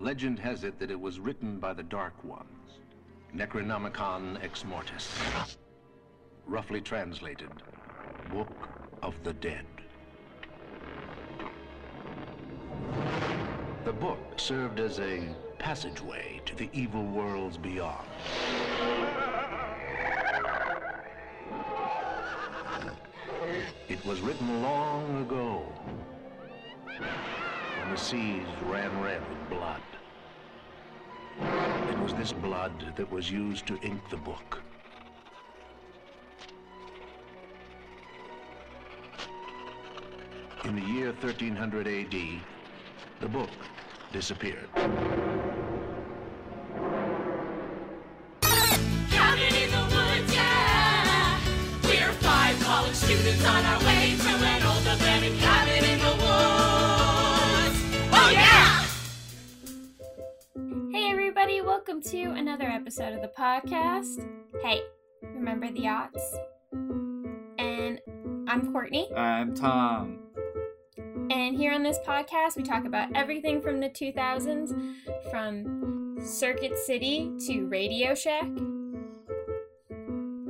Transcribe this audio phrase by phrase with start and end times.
[0.00, 2.78] Legend has it that it was written by the Dark Ones,
[3.36, 5.14] Necronomicon Ex Mortis.
[6.46, 7.50] Roughly translated,
[8.32, 8.48] Book
[9.02, 9.66] of the Dead.
[13.84, 15.20] The book served as a
[15.58, 18.08] passageway to the evil worlds beyond.
[23.90, 25.62] It was written long ago
[26.86, 29.82] when the seas ran red with blood.
[32.10, 34.60] Was this blood that was used to ink the book.
[40.64, 42.16] In the year 1300 AD,
[43.20, 43.50] the book
[44.12, 44.68] disappeared.
[62.90, 64.26] Episode of the podcast.
[64.64, 64.82] Hey,
[65.22, 66.34] remember the yachts?
[66.72, 68.00] And
[68.48, 70.18] I'm Courtney, I'm Tom.
[71.30, 74.74] and here on this podcast, we talk about everything from the 2000s,
[75.30, 78.48] from Circuit City to Radio Shack.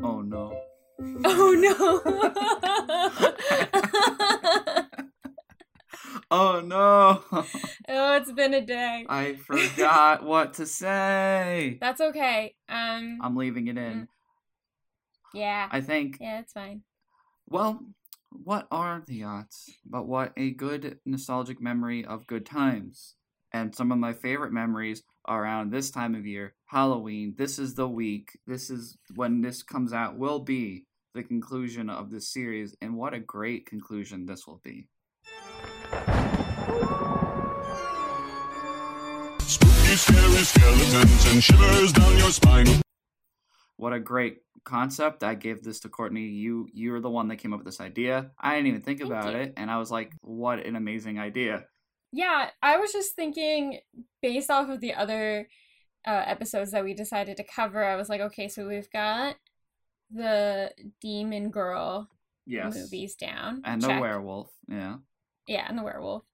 [0.03, 0.59] Oh no.
[1.27, 2.01] Oh no!
[6.31, 7.23] Oh no.
[8.01, 9.05] oh, it's been a day.
[9.09, 11.79] I forgot what to say.
[11.81, 12.55] That's okay.
[12.69, 14.09] Um, I'm leaving it in.
[15.35, 16.83] yeah, I think, yeah, it's fine.
[17.47, 17.81] well,
[18.31, 19.71] what are the odds?
[19.85, 23.17] But what a good nostalgic memory of good times.
[23.53, 27.35] And some of my favorite memories are around this time of year, Halloween.
[27.37, 28.39] This is the week.
[28.47, 30.85] This is when this comes out, will be
[31.15, 32.77] the conclusion of this series.
[32.81, 34.87] And what a great conclusion this will be.
[39.97, 42.67] Spooky, scary skeletons and shivers down your spine.
[43.77, 45.23] What a great concept.
[45.25, 46.27] I gave this to Courtney.
[46.27, 48.31] You you're the one that came up with this idea.
[48.39, 49.41] I didn't even think Thank about you.
[49.41, 51.65] it and I was like, what an amazing idea.
[52.13, 53.81] Yeah, I was just thinking
[54.23, 55.49] based off of the other
[56.07, 59.37] uh, episodes that we decided to cover, I was like, okay, so we've got
[60.11, 60.71] the
[61.01, 62.09] Demon Girl
[62.47, 62.75] Yes.
[62.75, 63.63] movies down.
[63.65, 64.51] And the werewolf.
[64.69, 64.97] Yeah.
[65.47, 66.25] Yeah, and the werewolf.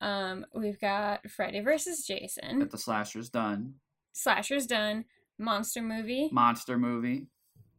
[0.00, 2.58] Um, we've got Freddy versus Jason.
[2.58, 3.74] That the slasher's done.
[4.12, 5.04] Slasher's done.
[5.38, 7.26] Monster movie Monster movie.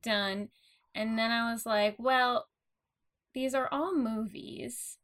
[0.03, 0.49] done.
[0.93, 2.47] And then I was like, well,
[3.33, 4.97] these are all movies.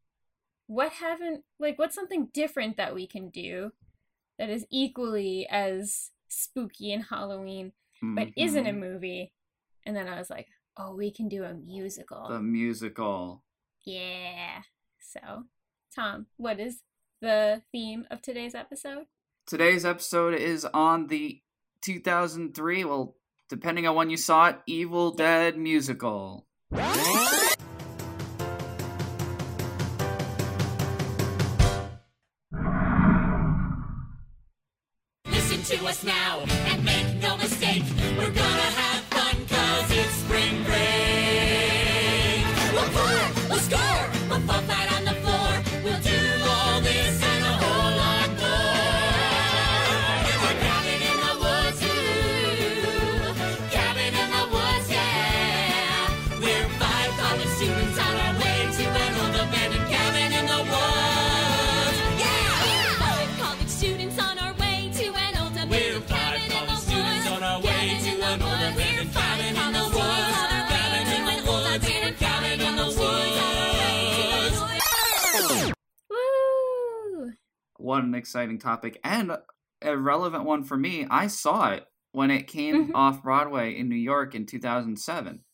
[0.68, 3.72] What haven't like what's something different that we can do
[4.38, 9.32] that is equally as spooky and Halloween but isn't a movie?
[9.86, 12.28] And then I was like, oh, we can do a musical.
[12.30, 13.44] the musical.
[13.86, 14.62] yeah.
[15.00, 15.44] So,
[15.94, 16.82] Tom, what is
[17.22, 19.06] the theme of today's episode?
[19.48, 21.42] Today's episode is on the
[21.82, 23.16] 2003, well,
[23.50, 26.48] depending on when you saw it, Evil Dead musical.
[35.26, 36.61] Listen to us now
[78.02, 79.38] What an exciting topic and
[79.84, 81.06] a relevant one for me.
[81.12, 82.96] I saw it when it came Mhm.
[82.96, 85.46] off Broadway in New York in 2007.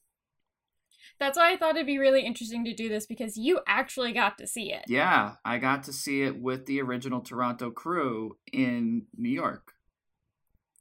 [1.19, 4.37] That's why I thought it'd be really interesting to do this because you actually got
[4.37, 4.85] to see it.
[4.87, 9.73] Yeah, I got to see it with the original Toronto crew in New York.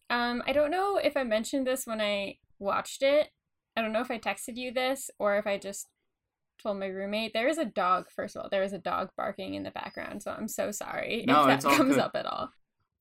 [0.09, 3.33] Um, I don't know if I mentioned this when I watched it.
[3.77, 5.89] I don't know if I texted you this or if I just
[6.63, 7.33] told my roommate.
[7.33, 10.23] There is a dog, first of all, there is a dog barking in the background,
[10.23, 11.99] so I'm so sorry No, if that comes good.
[12.03, 12.51] up at all.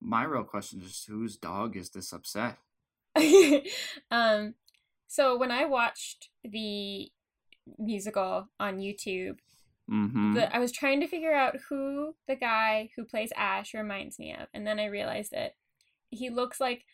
[0.01, 2.57] My real question is whose dog is this upset?
[4.11, 4.55] um,
[5.07, 7.09] so when I watched the
[7.77, 9.37] musical on YouTube,
[9.87, 10.33] Mm-hmm.
[10.33, 14.33] the, I was trying to figure out who the guy who plays Ash reminds me
[14.33, 15.51] of, and then I realized that
[16.09, 16.85] he looks like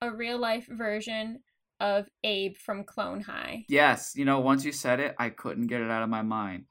[0.00, 1.40] a real life version
[1.80, 3.64] of Abe from Clone High.
[3.68, 6.64] Yes, you know, once you said it, I couldn't get it out of my mind.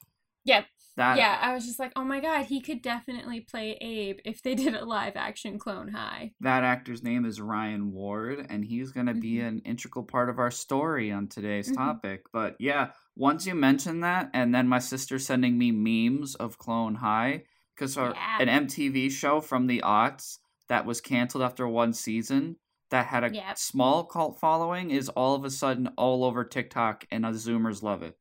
[0.45, 0.65] Yep.
[0.95, 4.42] That yeah, I was just like, oh my god, he could definitely play Abe if
[4.42, 6.31] they did a live action Clone High.
[6.39, 9.48] that actor's name is Ryan Ward, and he's going to be Mhm.
[9.48, 11.75] an integral part of our story on today's Mhm.
[11.75, 12.24] topic.
[12.33, 16.95] But yeah, once you mentioned that, and then my sister sending me memes of Clone
[16.95, 17.44] High,
[17.75, 18.13] because Yeah.
[18.39, 22.56] an MTV show from the aughts that was canceled after one season
[22.89, 23.57] that had a Yep.
[23.57, 28.18] small cult following is all of a sudden all over TikTok, and Zoomers love it.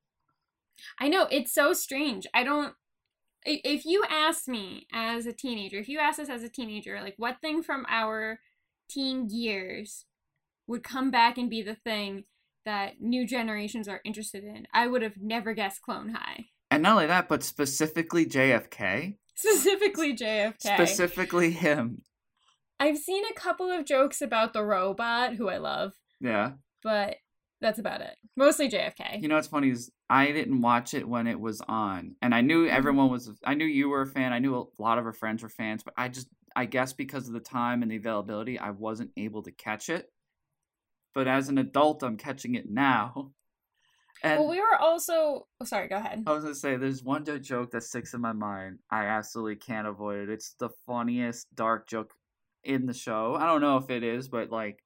[1.01, 2.27] I know it's so strange.
[2.35, 2.75] I don't.
[3.45, 7.15] If you asked me as a teenager, if you asked us as a teenager, like
[7.17, 8.41] what thing from our
[8.89, 10.05] teen years
[10.67, 12.25] would come back and be the thing
[12.65, 16.47] that new generations are interested in, I would have never guessed Clone High.
[16.73, 20.75] And not only that, but specifically JFK, Specifically JFK.
[20.75, 22.03] specifically him.
[22.79, 26.53] I've seen a couple of jokes about the robot, who I love, Yeah.
[26.83, 27.17] but
[27.61, 28.17] that's about it.
[28.37, 29.23] Mostly JFK.
[29.23, 32.43] You know what's funny is I didn't watch it when it was on, and I
[32.43, 32.77] knew mm-hmm.
[32.77, 33.31] everyone was.
[33.45, 34.33] I knew you were a fan.
[34.33, 37.27] I knew a lot of her friends were fans, but I just, I guess, because
[37.27, 40.11] of the time and the availability, I wasn't able to catch it.
[41.15, 43.33] But as an adult, I'm catching it now.
[44.23, 45.47] And well, we were also.
[45.61, 46.25] Oh, sorry, go ahead.
[46.27, 48.79] I was gonna say, there's one joke that sticks in my mind.
[48.91, 50.31] I absolutely can't avoid it.
[50.31, 52.15] It's the funniest dark joke
[52.67, 53.37] in the show.
[53.39, 54.83] I don't know if it is, but like,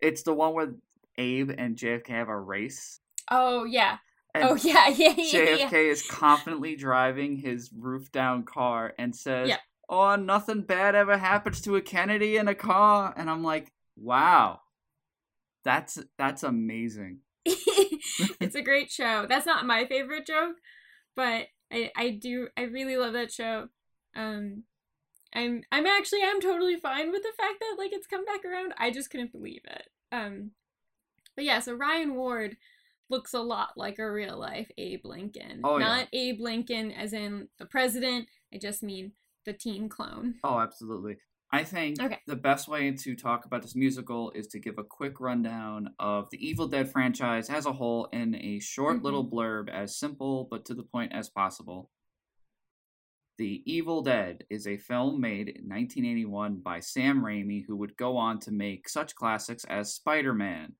[0.00, 0.74] it's the one where
[1.18, 3.00] Abe and JFK have a race.
[3.30, 3.98] Oh, yeah.
[4.34, 5.40] And oh, yeah, yeah, yeah.
[5.56, 5.68] yeah.
[5.68, 9.60] JFK is confidently driving his roof down car and says, Yep.
[9.88, 14.60] "Oh, nothing bad ever happens to a Kennedy in a car." And I'm like, "Wow,
[15.64, 19.26] that's that's amazing." it's a great show.
[19.28, 20.56] That's not my favorite joke,
[21.14, 23.68] but I I do I really love that show.
[24.14, 24.64] Um
[25.36, 28.72] I'm I'm actually I'm totally fine with the fact that like it's come back around.
[28.78, 29.88] I just couldn't believe it.
[30.10, 30.52] Um
[31.36, 32.56] but yeah, so Ryan Ward
[33.10, 35.60] looks a lot like a real life Abe Lincoln.
[35.62, 35.86] Oh, yeah.
[35.86, 38.26] Not Abe Lincoln as in the president.
[38.52, 39.12] I just mean
[39.44, 40.36] the teen clone.
[40.42, 41.18] Oh, absolutely.
[41.52, 42.18] I think Okay.
[42.26, 46.28] the best way to talk about this musical is to give a quick rundown of
[46.30, 49.02] the Evil Dead franchise as a whole in a short Mhm.
[49.04, 51.90] little blurb as simple but to the point as possible.
[53.38, 58.16] The Evil Dead is a film made in 1981 by Sam Raimi, who would go
[58.16, 60.72] on to make such classics as Spider Man,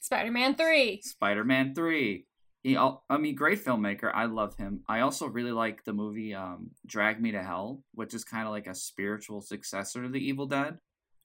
[0.00, 1.02] Spider-Man 3.
[1.02, 2.26] Spider Man 3.
[2.62, 4.10] He, I mean, great filmmaker.
[4.12, 4.80] I love him.
[4.88, 8.52] I also really like the movie um, Drag Me to Hell, which is kind of
[8.52, 10.78] like a spiritual successor to The Evil Dead.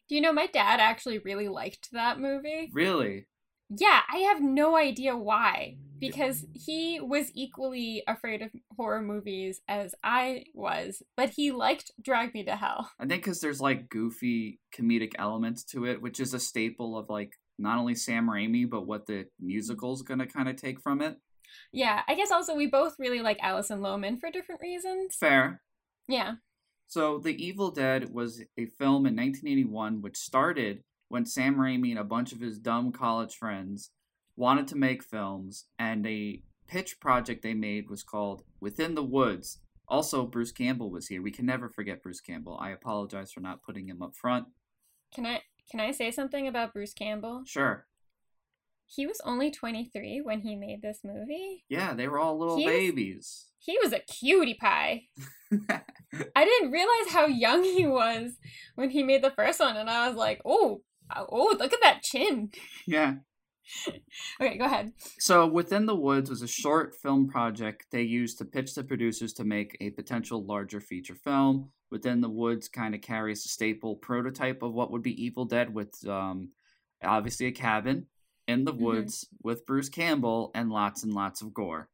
[0.07, 2.69] Do you know my dad actually really liked that movie?
[2.73, 3.27] Really?
[3.69, 5.77] Yeah, I have no idea why.
[5.97, 12.33] Because he was equally afraid of horror movies as I was, but he liked Drag
[12.33, 12.91] Me to Hell.
[12.99, 17.09] I think because there's like goofy comedic elements to it, which is a staple of
[17.09, 19.47] like not only Sam Raimi, but what the mm-hmm.
[19.47, 21.15] musical's gonna kind of take from it.
[21.71, 25.15] Yeah, I guess also we both really like Alison Lohman for different reasons.
[25.17, 25.61] Fair.
[26.07, 26.33] Yeah.
[26.87, 31.99] So, The Evil Dead was a film in 1981 which started when Sam Raimi and
[31.99, 33.91] a bunch of his dumb college friends
[34.35, 39.59] wanted to make films, and a pitch project they made was called Within the Woods.
[39.87, 41.21] Also, Bruce Campbell was here.
[41.21, 42.57] We can never forget Bruce Campbell.
[42.59, 44.47] I apologize for not putting him up front.
[45.13, 47.43] Can I can I say something about Bruce Campbell?
[47.45, 47.85] Sure.
[48.87, 51.65] He was only 23 when he made this movie.
[51.69, 53.47] Yeah, they were all little babies.
[53.57, 55.03] He was a cutie pie.
[56.35, 58.33] I didn't realize how young he was
[58.75, 60.81] when he made the first one, and I was like, oh,
[61.15, 62.51] oh, look at that chin.
[62.87, 63.15] yeah.
[64.39, 64.93] Okay, go ahead.
[65.17, 69.33] So, Within the Woods was a short film project they used to pitch the producers
[69.33, 71.71] to make a potential larger feature film.
[71.89, 75.73] Within the Woods kind of carries a staple prototype of what would be Evil Dead,
[75.73, 76.49] with um,
[77.03, 78.05] obviously a cabin
[78.47, 78.79] in the Mhm.
[78.81, 81.89] woods with Bruce Campbell and lots and lots of gore.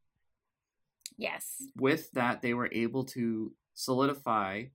[1.18, 1.64] Yes.
[1.78, 4.66] With that, they were able to solidify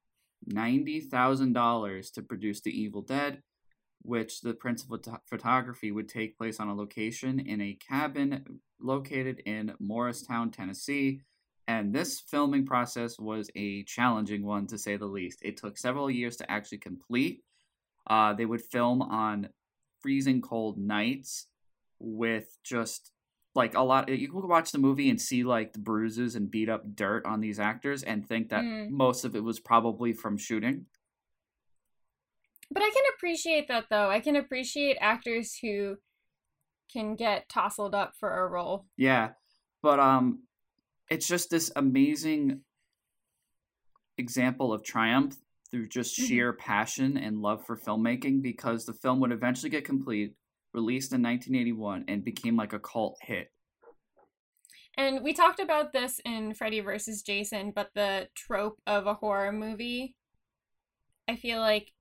[0.49, 3.43] $90,000 to produce The Evil Dead,
[4.07, 9.41] which the principal photo- photography would take place on a location in a cabin located
[9.47, 11.21] in Morristown, Tennessee.
[11.69, 15.41] And this filming process was a challenging one to say the least.
[15.43, 17.43] It took several years to actually complete.
[18.07, 19.49] Uh, they would film on
[20.01, 21.49] freezing cold nights
[21.99, 23.11] with just
[23.55, 26.69] like a lot you could watch the movie and see like the bruises and beat
[26.69, 28.91] up dirt on these actors and think that Mm.
[28.91, 30.85] most of it was probably from shooting
[32.71, 34.11] But I can appreciate that though.
[34.11, 35.97] I can appreciate actors who
[36.93, 38.87] can get tousled up for a role.
[38.97, 39.31] yeah
[39.83, 40.43] but um
[41.11, 42.61] it's just this amazing
[44.19, 45.37] example of triumph
[45.71, 46.27] through just Mhm.
[46.29, 50.35] sheer passion and love for filmmaking because the film would eventually get complete
[50.73, 53.51] released in 1981 and became like a cult hit
[54.97, 57.21] And we talked about this in Freddy vs.
[57.23, 60.17] Jason, but the trope of a horror movie,
[61.29, 61.93] I feel like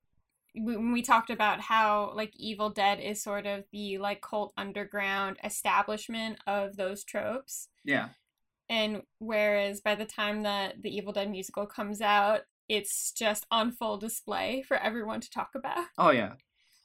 [0.56, 5.36] when we talked about how like Evil Dead is sort of the like cult underground
[5.44, 7.68] establishment of those tropes.
[7.84, 8.08] Yeah.
[8.68, 13.70] And whereas by the time that the Evil Dead musical comes out, it's just on
[13.70, 15.84] full display for everyone to talk about.
[15.98, 16.32] Oh yeah.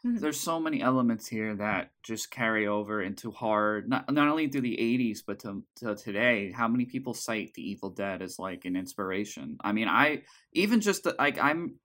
[0.06, 0.20] Mhm.
[0.20, 4.62] There's so many elements here that just carry over into horror, not not only through
[4.62, 6.52] the '80s but to, to today.
[6.52, 9.58] How many people cite The Evil Dead as like an inspiration?
[9.64, 10.24] I mean, I
[10.54, 11.80] even just the- like I'm,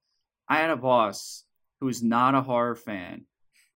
[0.49, 1.45] I had a boss
[1.81, 3.27] who's not a horror fan,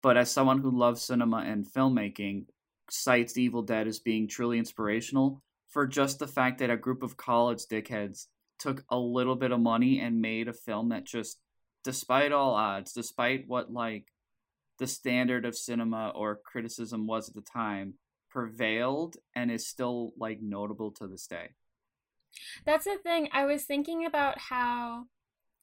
[0.01, 2.45] but as someone who loves cinema and filmmaking,
[2.89, 7.17] cites Evil Dead as being truly inspirational for just the fact that a group of
[7.17, 8.27] college dickheads
[8.59, 11.39] took a little bit of money and made a film that just
[11.83, 14.05] despite all odds despite what like
[14.79, 17.93] the standard of cinema or criticism was at the time
[18.29, 21.49] prevailed and is still like notable to this day
[22.65, 23.29] That's the thing.
[23.31, 25.05] I was thinking about how,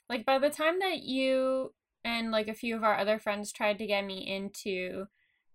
[0.09, 1.73] like, by the time that you
[2.05, 5.07] and like a few of our other friends tried to get me into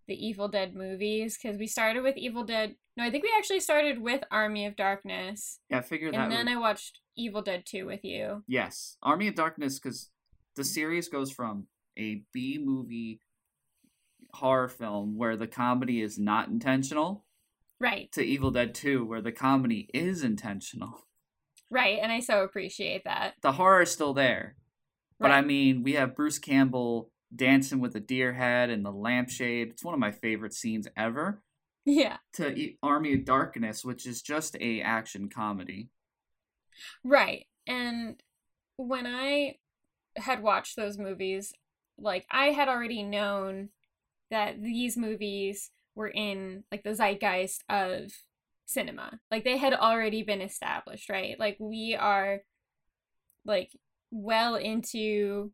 [0.07, 2.75] the Evil Dead movies, because we started with Evil Dead.
[2.97, 6.31] No, I think we actually started with Army of Darkness, yeah i figured that and
[6.31, 8.43] then would- I watched Evil Dead 2 with you.
[8.47, 10.09] yes army of darkness because
[10.55, 13.19] the series goes from a b movie
[14.35, 17.25] horror film where the comedy is not intentional
[17.81, 21.05] Right, to evil dead 2 where the comedy is intentional
[21.69, 23.35] right, and I so appreciate that.
[23.41, 24.55] the horror is still there
[25.19, 29.69] But I mean, we have Bruce Campbell dancing with the deer head and the lampshade.
[29.69, 31.41] It's one of my favorite scenes ever.
[31.85, 35.89] Yeah, To Army of Darkness, which is just a action comedy.
[37.03, 37.45] right.
[37.67, 38.21] And
[38.77, 39.55] when I
[40.15, 41.53] had watched those movies,
[41.97, 43.69] like I had already known
[44.31, 48.11] that these movies were in like the zeitgeist of
[48.65, 49.19] cinema.
[49.31, 51.39] Like they had already been established, right?
[51.39, 52.39] Like we are
[53.45, 53.71] like
[54.11, 55.51] well into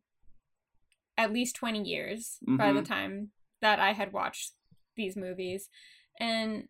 [1.18, 2.86] at least 20 years by the Mhm.
[2.86, 4.52] time that I had watched
[4.96, 5.68] these movies.
[6.20, 6.68] And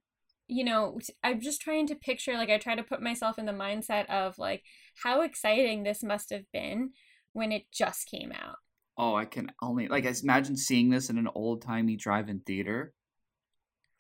[0.49, 3.53] you know, I'm just trying to picture like I try to put myself in the
[3.53, 4.63] mindset of like
[5.03, 6.93] how exciting this must have been
[7.33, 8.59] when it just came out.
[8.97, 12.95] Oh, I can only like I imagine seeing this in an old timey drive-in theater.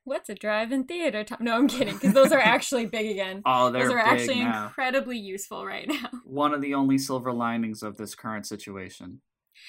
[0.06, 1.38] What's a drive-in theater time?
[1.40, 3.44] No, I'm kidding, because those are actually big again.
[3.44, 4.76] Oh, they're those are actually now.
[4.76, 6.10] incredibly useful right now.
[6.22, 9.22] One of the only silver linings of this current situation.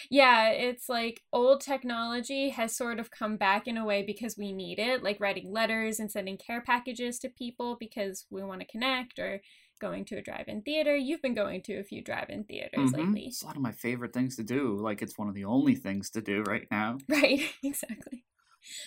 [0.10, 4.52] Yeah, it's like old technology has sort of come back in a way because we
[4.52, 8.68] need it, like writing letters and sending care packages to people because we want to
[8.68, 9.42] connect or
[9.80, 10.96] going to a drive-in theater.
[10.96, 12.94] You've been going to a few drive-in theaters Mhm.
[12.94, 13.28] lately.
[13.28, 14.76] It's a lot of my favorite things to do.
[14.78, 16.98] Like it's one of the only things to do right now.
[17.10, 18.26] Right, exactly.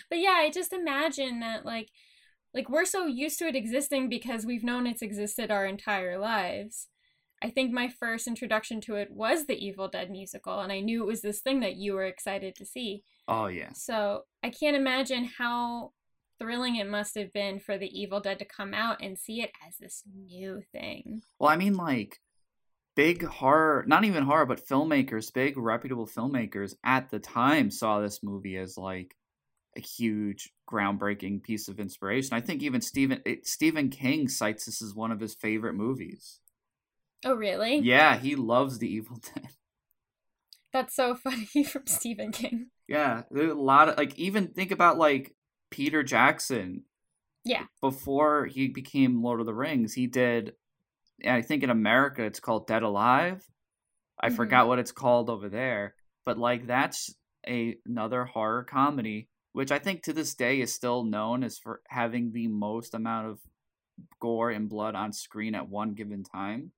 [0.09, 1.91] But yeah, I just imagine that like
[2.53, 6.89] like we're so used to it existing because we've known it's existed our entire lives.
[7.43, 11.03] I think my first introduction to it was the Evil Dead musical and I knew
[11.03, 13.03] it was this thing that you were excited to see.
[13.29, 13.73] Oh yeah.
[13.73, 15.93] So, I can't imagine how
[16.41, 19.53] thrilling it must have been for the Evil Dead to come out and see it
[19.67, 21.23] as this new thing.
[21.39, 22.19] Well, I mean, like,
[22.97, 28.23] big horror, not even horror, but filmmakers, big reputable filmmakers at the time saw this
[28.23, 29.15] movie as like
[29.77, 32.35] a huge, groundbreaking piece of inspiration.
[32.37, 36.41] I think even Stephen it, Stephen King cites this as one of his favorite movies.
[37.25, 37.79] Oh, really?
[37.79, 39.49] Yeah, he loves The Evil Dead.
[40.73, 42.67] That's so funny from Stephen King.
[42.89, 45.35] Yeah, there's a lot of like even think about like
[45.71, 46.83] Peter Jackson.
[47.45, 47.65] Yeah.
[47.81, 50.55] Before he became Lord of the Rings, he did
[51.27, 53.45] I think in America it's called Dead Alive.
[54.21, 54.37] I Mhm.
[54.37, 55.95] forgot what it's called over there,
[56.27, 57.15] but like that's
[57.49, 61.83] a another horror comedy which I think to this day is still known as for
[61.89, 63.41] having the most amount of
[64.21, 66.73] gore and blood on screen at one given time.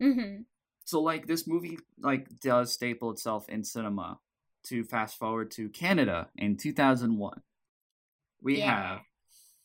[0.00, 0.46] Mhm.
[0.84, 4.20] So like this movie like does staple itself in cinema.
[4.66, 7.42] To fast forward to Canada in 2001.
[8.40, 8.98] We Yeah.
[8.98, 9.02] have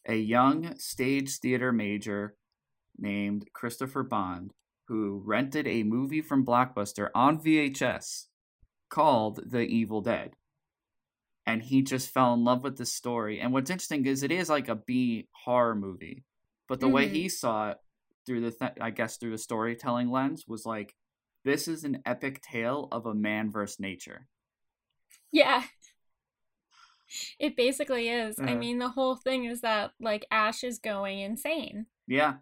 [0.08, 2.36] a young stage theater major
[2.98, 4.54] named Christopher Bond
[4.88, 8.30] who rented a movie from Blockbuster on VHS
[8.90, 10.36] called The Evil Dead.
[11.48, 13.40] And he just fell in love with this story.
[13.40, 16.26] And what's interesting is it is like a B horror movie.
[16.68, 17.12] But the way Mhm.
[17.14, 17.78] he saw it
[18.26, 20.94] through the th- I guess through the storytelling lens was like
[21.46, 24.28] this is an epic tale of a man versus nature.
[25.32, 25.64] Yeah.
[27.40, 28.38] It basically is.
[28.40, 28.56] I Uh-huh.
[28.56, 32.40] mean, the whole thing is that like Ash is going insane, Yeah.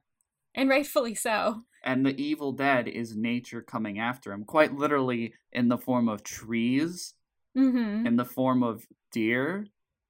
[0.56, 1.66] and rightfully so.
[1.84, 6.24] And the evil dead is nature coming after him, quite literally in the form of
[6.24, 7.14] trees,
[7.56, 8.06] Mhm.
[8.06, 9.68] in the form of deer,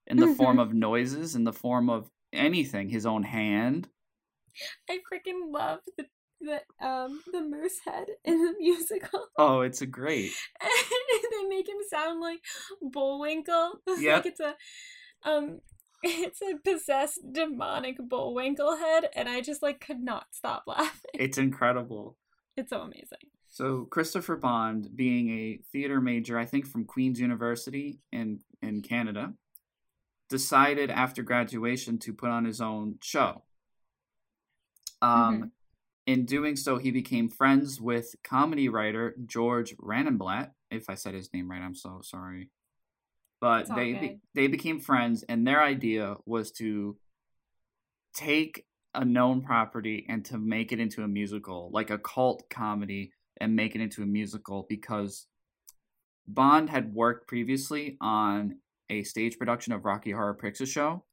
[0.07, 3.89] in the form of noises, in the form of anything, his own hand.
[4.89, 6.05] I freaking love the
[6.41, 9.27] the um the moose head in the musical.
[9.37, 10.31] Oh, it's a great.
[10.61, 12.39] they make him sound like
[12.81, 13.81] Bullwinkle.
[13.99, 14.15] Yep.
[14.17, 14.55] like it's a
[15.23, 15.59] um
[16.03, 21.11] it's a possessed demonic Bullwinkle head and I just like could not stop laughing.
[21.15, 22.17] It's incredible.
[22.57, 23.29] It's so amazing.
[23.55, 29.33] So Christopher Bond, being a theater major, I think from Queen's University in in Canada,
[30.29, 33.43] decided after graduation to put on his own show.
[35.01, 35.53] Um,
[36.05, 40.49] in doing so, he became friends with comedy writer George Reinblatt.
[40.69, 42.49] If I said his name right, I'm so sorry.
[43.39, 44.19] But they good.
[44.33, 46.97] they became friends, and their idea was to
[48.13, 53.13] take a known property and to make it into a musical, like a cult comedy,
[53.37, 55.27] and make it into a musical because
[56.27, 61.03] Bond had worked previously on a stage production of Rocky Horror Picture Show,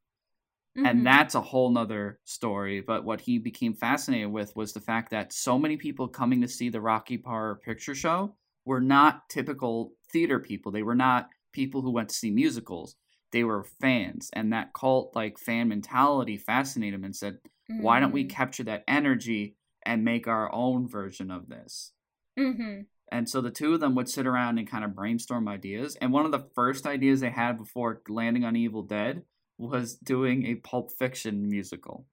[0.75, 0.87] Mhm.
[0.87, 2.81] and that's a whole nother story.
[2.81, 6.47] But what he became fascinated with was the fact that so many people coming to
[6.47, 10.71] see the Rocky Horror Picture Show were not typical theater people.
[10.71, 12.95] They were not people who went to see musicals.
[13.31, 18.11] They were fans, and that cult like fan mentality fascinated him and said, "Why don't
[18.11, 18.29] we Mm.
[18.29, 21.93] capture that energy and make our own version of this?"
[22.37, 22.87] Mhm.
[23.11, 25.95] And so the two of them would sit around and kind of brainstorm ideas.
[25.97, 29.23] And one of the first ideas they had before landing on Evil Dead
[29.57, 32.07] was doing a Pulp Fiction musical.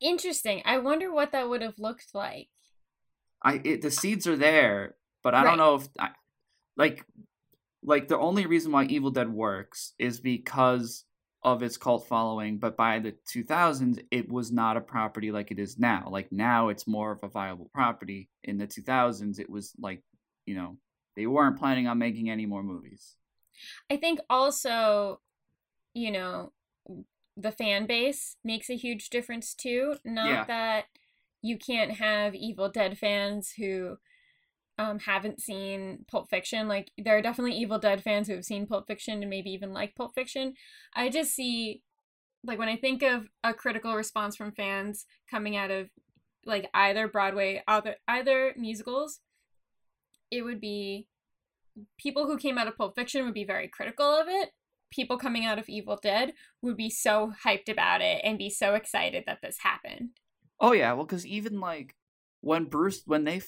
[0.00, 0.62] Interesting.
[0.64, 2.48] I wonder what that would have looked like.
[3.42, 5.48] I it, the seeds are there, but I Right.
[5.50, 6.10] don't know if I,
[6.76, 7.04] like
[7.82, 11.04] like the only reason why Evil Dead works is because
[11.44, 15.58] of its cult following, but by the 2000s it was not a property like it
[15.58, 16.08] is now.
[16.10, 18.28] Like now it's more of a viable property.
[18.44, 20.02] In the 2000s it was like,
[20.46, 20.76] you know,
[21.16, 23.16] they weren't planning on making any more movies.
[23.90, 25.20] I think also,
[25.94, 26.52] you know,
[27.36, 29.96] the fan base makes a huge difference too.
[30.04, 30.44] Not Yeah.
[30.44, 30.84] that
[31.42, 33.98] you can't have Evil Dead fans who
[34.78, 36.68] um, haven't seen Pulp Fiction.
[36.68, 39.72] Like, there are definitely Evil Dead fans who have seen Pulp Fiction and maybe even
[39.72, 40.54] like Pulp Fiction.
[40.94, 41.82] I just see,
[42.44, 45.88] like, when I think of a critical response from fans coming out of
[46.44, 49.20] like either Broadway, either either musicals,
[50.30, 51.08] it would be
[51.98, 54.50] people who came out of Pulp Fiction would be very critical of it.
[54.90, 58.74] People coming out of Evil Dead would be so hyped about it and be so
[58.74, 60.10] excited that this happened.
[60.60, 61.96] Oh yeah, well cuz even like
[62.40, 63.40] when Bruce when they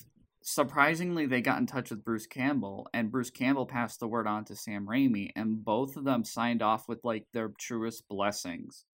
[0.46, 4.44] surprisingly they got in touch with Bruce Campbell and Bruce Campbell passed the word on
[4.44, 8.84] to Sam Raimi and both of them signed off with like their truest blessings.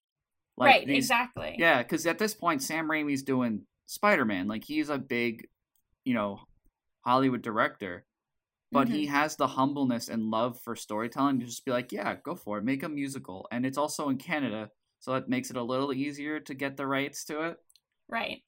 [0.57, 1.57] right, these- exactly.
[1.59, 5.49] Yeah, cuz at this point Sam Raimi's doing Spider-Man, like he's a big,
[6.05, 6.41] you know,
[7.05, 8.07] Hollywood director.
[8.73, 9.15] But he mm-hmm.
[9.17, 12.65] has the humbleness and love for storytelling to just be like, yeah, go for it,
[12.65, 13.49] make a musical.
[13.51, 16.87] And it's also in Canada, so it makes it a little easier to get the
[16.87, 17.57] rights to it.
[18.09, 18.45] Right.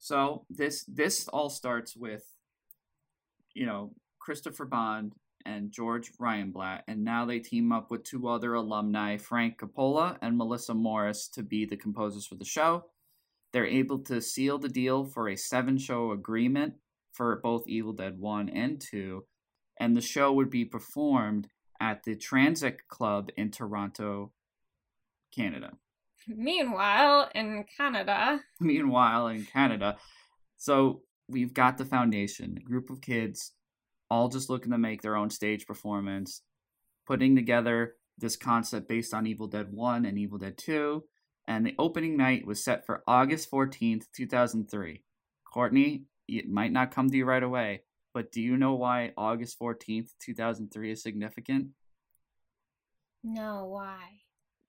[0.00, 2.24] So this this all starts with,
[3.54, 8.54] you know, Christopher Bond and George Reinblatt, and now they team up with two other
[8.54, 12.86] alumni, Frank Cipolla and Melissa Morris, to be the composers for the show.
[13.52, 16.74] They're able to seal the deal for a seven-show agreement
[17.12, 19.24] for both Evil Dead One and Two,
[19.78, 21.48] and the show would be performed
[21.80, 24.32] at the Tranzac Club in Toronto,
[25.34, 25.72] Canada.
[26.28, 29.96] Meanwhile, in Canada, meanwhile in Canada.
[30.56, 33.52] So we've got the foundation, a group of kids,
[34.10, 36.42] all just looking to make their own stage performance,
[37.06, 41.02] putting together this concept based on Evil Dead 1 and Evil Dead 2.
[41.48, 45.02] And the opening night was set for August 14th, 2003.
[45.52, 47.82] Courtney, it might not come to you right away,
[48.14, 51.68] but do you know why August 14th, 2003 is significant?
[53.22, 53.98] no, why?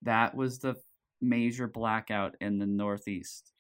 [0.04, 0.76] That was the
[1.22, 3.52] major blackout in the Northeast.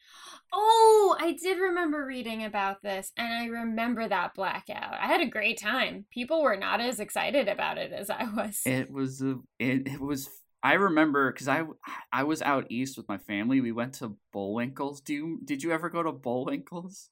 [0.54, 4.94] Oh, I did remember reading about this, and I remember that blackout.
[5.00, 6.06] I had a great time.
[6.12, 8.62] People were not as excited about it as I was.
[8.66, 10.30] It was a, it, it was
[10.64, 11.64] I remember because I
[12.12, 13.62] I was out east with my family.
[13.62, 15.04] We went to Bullwinkles.
[15.04, 17.08] Do you did you ever go to Bullwinkles?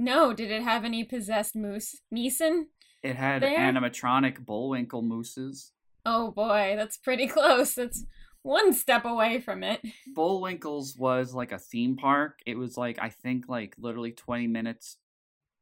[0.00, 1.96] no, did it have any possessed moose?
[2.10, 2.68] Meeson?
[3.02, 3.58] It had There?
[3.58, 5.72] animatronic Bullwinkle mooses.
[6.06, 7.74] Oh boy, that's pretty close.
[7.74, 8.04] That's
[8.48, 9.80] one step away from it.
[10.16, 12.40] Bullwinkles was like a theme park.
[12.46, 14.96] It was like I think like literally twenty minutes.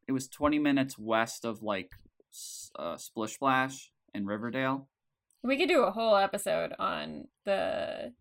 [0.06, 1.92] It was twenty minutes west of like
[2.78, 4.88] uh, Splish Splash in Riverdale.
[5.42, 8.12] We could do a whole episode on the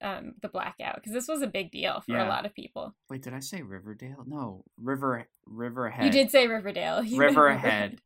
[0.00, 2.26] um the blackout because this was a big deal for Yeah.
[2.26, 2.94] a lot of people.
[3.10, 4.22] Wait, did I say Riverdale?
[4.26, 6.04] No, River Riverhead.
[6.04, 7.02] You did say Riverdale.
[7.04, 8.00] You Riverhead.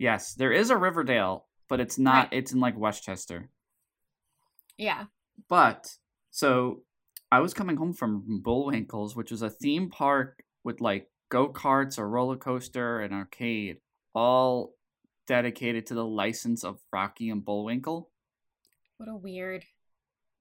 [0.00, 2.24] Yes, there is a Riverdale, but it's not.
[2.24, 2.38] Right.
[2.38, 3.50] It's in like Westchester.
[4.76, 5.04] Yeah.
[5.48, 5.96] But
[6.30, 6.82] so
[7.30, 11.98] I was coming home from Bullwinkles, which was a theme park with like go karts,
[11.98, 13.78] a roller coaster, an arcade,
[14.14, 14.74] all
[15.26, 18.10] dedicated to the license of Rocky and Bullwinkle.
[18.96, 19.64] What a weird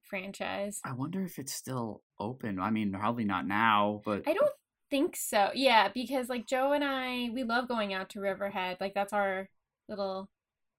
[0.04, 0.80] franchise.
[0.84, 2.60] I wonder if it's still open.
[2.60, 4.54] I mean, probably not now, but I don't
[4.90, 5.52] think so.
[5.54, 8.78] Yeah, because like Joe and I, we love going out to Riverhead.
[8.80, 9.50] Like that's our
[9.90, 10.30] little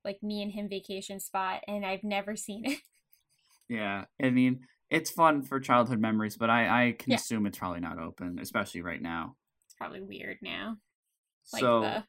[0.05, 2.79] like me and him vacation spot and I've never seen it.
[3.69, 4.05] Yeah.
[4.23, 7.17] I mean, it's fun for childhood memories, but I I can Yeah.
[7.17, 9.37] assume it's probably not open, especially right now.
[9.67, 10.79] It's probably weird now.
[11.53, 12.05] Like so the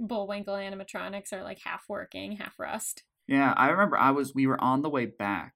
[0.00, 3.04] Bullwinkle animatronics are like half working, half rust.
[3.26, 5.52] Yeah, I remember I was we were on the way back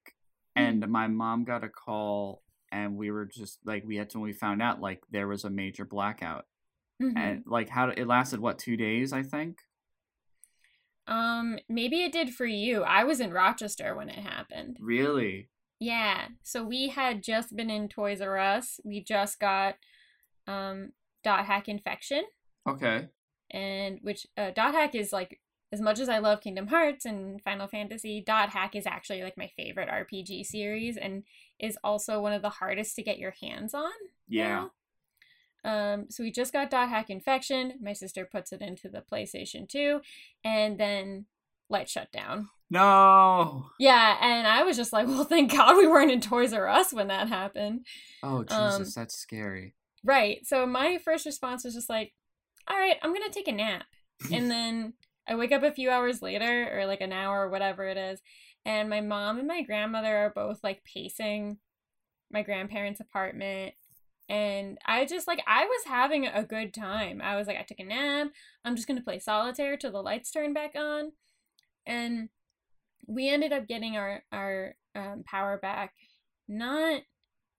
[0.57, 0.67] Mm-hmm.
[0.81, 4.25] and my mom got a call and we were just like we had to when
[4.27, 6.45] we found out like there was a major blackout.
[7.01, 7.15] Mhm.
[7.17, 9.59] And like how it lasted what 2 days, I think.
[11.09, 12.83] Um, maybe it did for you.
[12.83, 14.77] I was in Rochester when it happened.
[14.79, 15.49] Really?
[15.79, 16.27] Yeah.
[16.43, 18.79] So we had just been in Toys R Us.
[18.85, 19.75] We just got
[20.47, 20.91] um
[21.23, 22.23] dot hack infection
[22.67, 23.07] Okay.
[23.51, 25.39] and which uh, dot hack is like
[25.71, 29.37] as much as I love Kingdom Hearts and Final Fantasy, dot hack is actually like
[29.37, 31.23] my favorite RPG series and
[31.59, 33.91] is also one of the hardest to get your hands on.
[34.27, 34.47] Yeah.
[34.47, 34.71] now.
[35.63, 37.73] Um, so we just got dot hack infection.
[37.81, 40.01] My sister puts it into the PlayStation 2,
[40.43, 41.25] and then
[41.69, 42.49] light shut down.
[42.69, 43.67] No.
[43.79, 46.93] Yeah, and I was just like, well, thank God we weren't in Toys R Us
[46.93, 47.85] when that happened.
[48.23, 49.73] Oh Um, Jesus, that's scary.
[50.03, 50.45] Right.
[50.45, 52.13] So my first response was just like,
[52.67, 53.85] all right, I'm going to take a nap.
[54.31, 54.93] and then
[55.27, 58.21] I wake up a few hours later, or like an hour, or whatever it is,
[58.65, 61.57] and my mom and my grandmother are both like pacing
[62.31, 63.73] my grandparents' apartment.
[64.29, 67.21] And I just like, I was having a good time.
[67.21, 68.27] I was like, I took a nap.
[68.63, 71.13] I'm just going to play solitaire till the lights turn back on.
[71.85, 72.29] And
[73.07, 75.93] we ended up getting our, our um, power back
[76.47, 77.01] not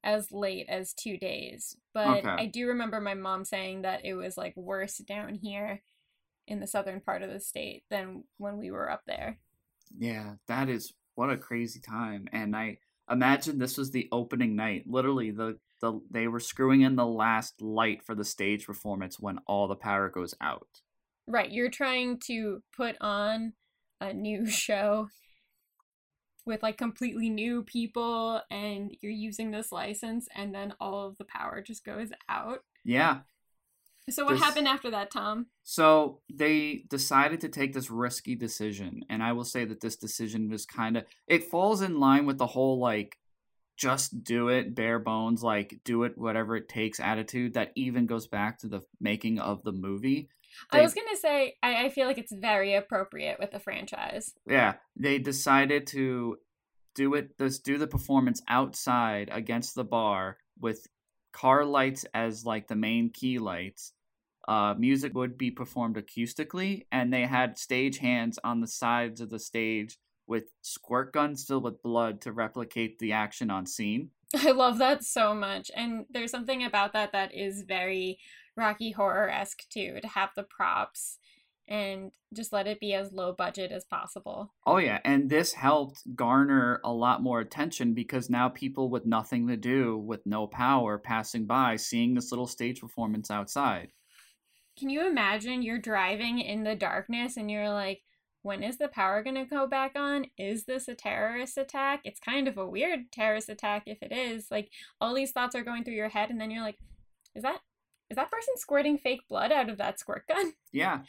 [0.03, 1.77] as late as two days.
[1.93, 2.37] But Okay.
[2.39, 5.83] I do remember my mom saying that it was like worse down here
[6.47, 9.39] in the southern part of the state than when we were up there.
[9.99, 12.29] Yeah, that is what a crazy time.
[12.33, 12.79] And I
[13.11, 14.85] imagine this was the opening night.
[14.87, 19.39] Literally, the the they were screwing in the last light for the stage performance when
[19.47, 20.69] all the power goes out.
[21.27, 23.55] Right, you're trying to put on
[24.01, 25.09] a new show
[26.47, 31.25] with like completely new people and you're using this license and then all of the
[31.25, 32.61] power just goes out.
[32.85, 33.21] Yeah.
[34.09, 35.47] So what happened after that, Tom?
[35.63, 40.51] So they decided to take this risky decision, and I will say that this decision
[40.51, 43.19] was kind of it falls in line with the whole like
[43.81, 48.27] just do it, bare bones, like do it whatever it takes attitude that even goes
[48.27, 50.29] back to the making of the movie.
[50.71, 54.35] I was gonna say I, I feel like it's very appropriate with the franchise.
[54.47, 56.37] yeah, they decided to
[56.95, 60.87] do it this do the performance outside against the bar with
[61.33, 63.93] car lights as like the main key lights.
[64.47, 69.31] Uh, music would be performed acoustically, and they had stage hands on the sides of
[69.31, 69.97] the stage
[70.31, 74.11] with squirt guns filled with blood to replicate the action on scene.
[74.37, 75.71] I love that so much.
[75.77, 78.19] And there's something about that that is very
[78.57, 81.19] Rocky Horror esque too, to have the props
[81.67, 84.53] and just let it be as low budget as possible.
[84.67, 89.49] Oh yeah, and this helped garner a lot more attention because now people with nothing
[89.49, 93.93] to do, with no power, passing by, seeing this little stage performance outside.
[94.79, 98.03] Can you imagine you're driving in the darkness and you're like,
[98.43, 100.27] when is the power going to go back on?
[100.39, 102.01] Is this a terrorist attack?
[102.05, 104.51] It's kind of a weird terrorist attack if it is.
[104.51, 106.79] Like all these thoughts are going through your head and then you're like,
[107.35, 107.61] is that
[108.09, 110.55] is that person squirting fake blood out of that squirt gun?
[110.73, 111.01] Yeah.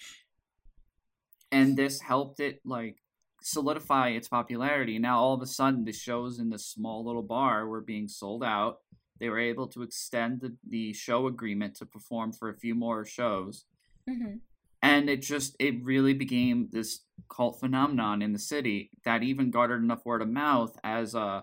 [1.51, 2.97] And this helped it like
[3.41, 4.99] solidify its popularity.
[4.99, 8.43] Now all of a sudden the shows in this small little bar were being sold
[8.43, 8.79] out.
[9.19, 13.05] They were able to extend the, the show agreement to perform for a few more
[13.05, 13.65] shows.
[14.09, 14.37] Mm-hmm.
[14.81, 19.83] And it just it really became this cult phenomenon in the city that even garnered
[19.83, 21.41] enough word of mouth as uh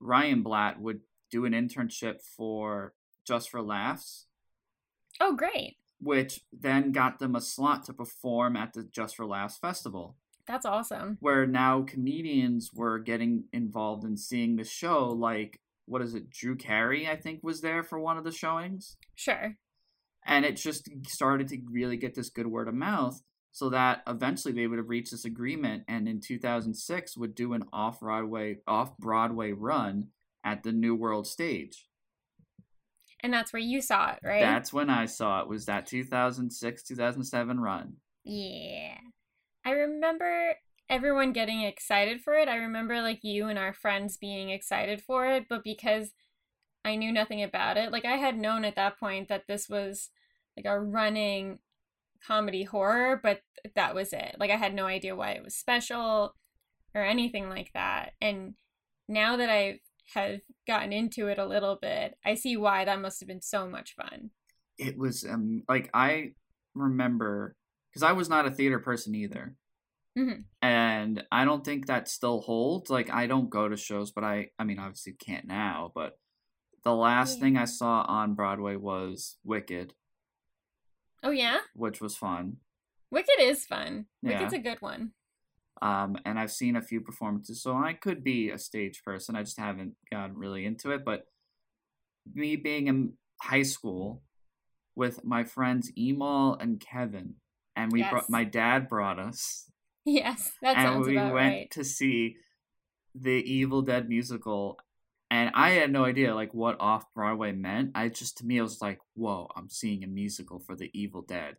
[0.00, 2.94] Reinblatt would do an internship for
[3.26, 4.26] Just for Laughs
[5.20, 5.76] Oh, great.
[6.00, 10.66] which then got them a slot to perform at the Just for Laughs festival, That's
[10.66, 11.18] awesome.
[11.20, 15.08] where now comedians were getting involved in seeing the show.
[15.10, 16.30] Like, what is it?
[16.30, 18.96] Drew Carey, I think, was there for one of the showings.
[19.14, 19.56] Sure.
[20.24, 24.54] And it just started to really get this good word of mouth so that eventually
[24.54, 28.96] they would have reached this agreement and in 2006 would do an off Broadway off
[28.98, 30.08] Broadway run
[30.44, 31.86] at the New World stage.
[33.20, 34.40] And that's where you saw it, right?
[34.40, 37.94] That's when I saw it was that 2006 2007 run.
[38.24, 38.96] Yeah.
[39.64, 40.54] I remember
[40.88, 42.48] everyone getting excited for it.
[42.48, 46.10] I remember like you and our friends being excited for it, but because
[46.84, 47.92] I knew nothing about it.
[47.92, 50.10] Like I had known at that point that this was
[50.56, 51.58] like a running
[52.26, 53.42] comedy horror, but
[53.74, 54.36] that was it.
[54.38, 56.34] Like I had no idea why it was special
[56.94, 58.12] or anything like that.
[58.20, 58.54] And
[59.08, 59.80] now that I
[60.14, 63.68] have gotten into it a little bit, I see why that must have been so
[63.68, 64.30] much fun.
[64.78, 66.32] It was um like I
[66.74, 67.54] remember
[67.90, 69.54] because I was not a theater person either.
[70.18, 70.44] Mhm.
[70.60, 72.90] And I don't think that still holds.
[72.90, 76.18] Like I don't go to shows, but I I mean obviously can't now, but
[76.84, 79.94] the last thing I saw on Broadway was Wicked,
[81.22, 82.56] Oh yeah, which was fun.
[83.10, 84.06] Wicked is fun.
[84.22, 84.38] Yeah.
[84.40, 85.12] Wicked's a good one.
[85.80, 89.36] Um, and I've seen a few performances, so I could be a stage person.
[89.36, 91.04] I just haven't gotten really into it.
[91.04, 91.26] But
[92.32, 94.22] me being in high school
[94.94, 97.34] with my friends Emal and Kevin,
[97.74, 99.66] and we brought my dad brought us,
[100.04, 101.70] Yes, that and sounds we about went right.
[101.72, 102.36] to see
[103.14, 104.78] the Evil Dead musical.
[105.32, 107.92] And I had no idea like what off Broadway meant.
[107.94, 111.22] I just to me it was like, whoa, I'm seeing a musical for the Evil
[111.22, 111.56] Dead.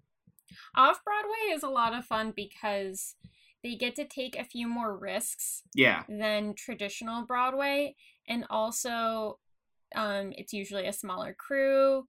[0.75, 3.15] Off Broadway is a lot of fun because
[3.63, 7.95] they get to take a few more risks Yeah, than traditional Broadway,
[8.27, 9.39] and also
[9.95, 12.05] um, it's usually a smaller crew,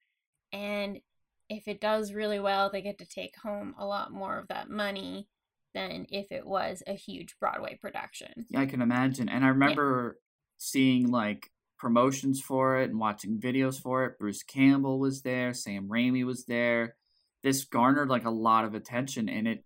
[0.53, 1.01] and
[1.49, 4.69] if it does really well, they get to take home a lot more of that
[4.69, 5.29] money
[5.75, 8.47] than if it was a huge Broadway production.
[8.49, 9.29] Yeah, I can imagine.
[9.29, 10.19] And I remember
[10.59, 11.51] seeing like
[11.85, 14.19] promotions for it and watching videos for it.
[14.19, 16.97] Bruce Campbell was there, Sam Raimi was there.
[17.43, 19.65] This garnered like a lot of attention and it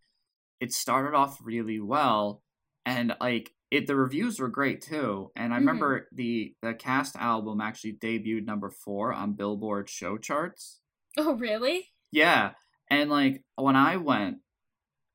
[0.60, 2.42] it started off really well
[2.84, 5.30] and like it the reviews were great too.
[5.36, 5.60] And I Mhm.
[5.60, 10.80] remember the the cast album actually debuted number 4 on Billboard show charts.
[11.16, 11.88] Oh, really?
[12.10, 12.54] Yeah.
[12.90, 14.38] And like when I went,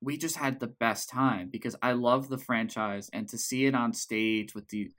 [0.00, 3.74] we just had the best time because I love the franchise and to see it
[3.74, 4.90] on stage with the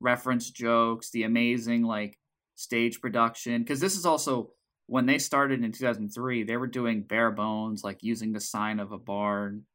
[0.00, 2.18] reference jokes, the amazing like
[2.54, 3.62] stage production.
[3.62, 4.52] Because this is also
[4.86, 8.92] when they started in 2003, they were doing bare bones, like using the sign of
[8.92, 9.66] a barn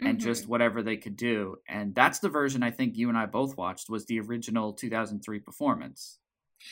[0.00, 0.22] and Mhm.
[0.22, 1.56] just whatever they could do.
[1.68, 5.40] And that's the version I think you and I both watched was the original 2003
[5.40, 6.18] performance.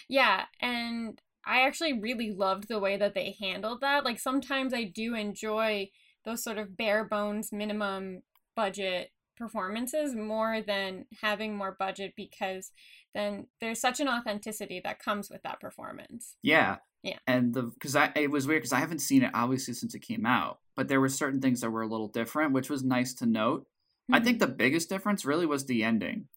[0.09, 4.05] Yeah, and I actually really loved the way that they handled that.
[4.05, 5.91] Like sometimes I do enjoy
[6.25, 8.23] those sort of bare bones minimum
[8.55, 12.73] budget performances more than having more budget because
[13.15, 16.37] then there's such an authenticity that comes with that performance.
[16.43, 16.77] Yeah.
[17.03, 17.19] Yeah.
[17.27, 20.01] And the because I it was weird because I haven't seen it obviously since it
[20.01, 23.15] came out, but there were certain things that were a little different, which was nice
[23.15, 23.67] to note.
[24.11, 24.51] I think mm-hmm.
[24.51, 26.29] the biggest difference really was the ending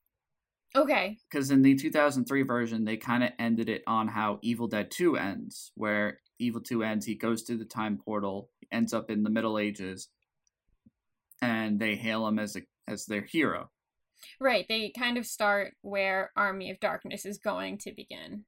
[0.76, 1.18] Okay.
[1.30, 5.18] because in the 2003 version they kind of ended it on how Evil Dead 2
[5.18, 9.30] ends, where Evil 2 ends, he goes through the time portal, ends up in the
[9.30, 10.08] Middle Ages,
[11.42, 13.70] and they hail him as a as their hero.
[14.40, 18.46] Right, they kind of start where Army of Darkness is going to begin.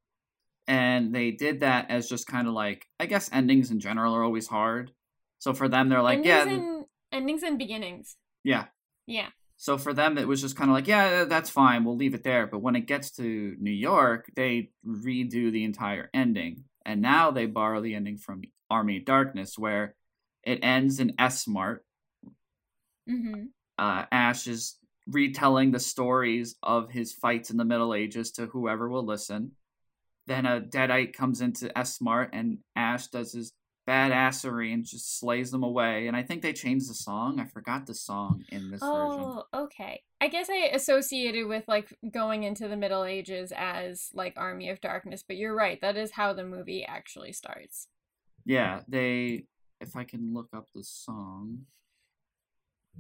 [0.68, 4.24] and they did that as just kind of like I guess endings in general are
[4.24, 4.92] always hard.
[5.40, 8.16] So for them, they're like, endings yeah, and endings and beginnings.
[8.44, 8.66] yeah.
[9.08, 9.30] Yeah.
[9.58, 12.24] So for them, it was just kind of like, yeah, that's fine, we'll leave it
[12.24, 12.48] there.
[12.48, 17.46] But when it gets to New York, they redo the entire ending, and now they
[17.46, 19.96] borrow the ending from Army of Darkness, where
[20.44, 21.86] it ends in S Mart.
[23.10, 23.46] Mm-hmm.
[23.84, 28.88] Uh, Ash is retelling the stories of his fights in the Middle Ages to whoever
[28.88, 29.52] will listen.
[30.26, 33.52] Then a Deadite comes into S Mart, and Ash does his
[33.86, 36.08] badassery and just slays them away.
[36.08, 37.42] And I think they changed the song.
[37.42, 39.20] I forgot the song in this version.
[39.26, 40.04] Oh, okay.
[40.22, 44.80] I guess I associated with like going into the Middle Ages as like Army of
[44.80, 45.82] Darkness, but you're right.
[45.82, 47.90] That is how the movie actually starts.
[48.46, 49.48] Yeah, they.
[49.82, 51.66] If I can look up the song.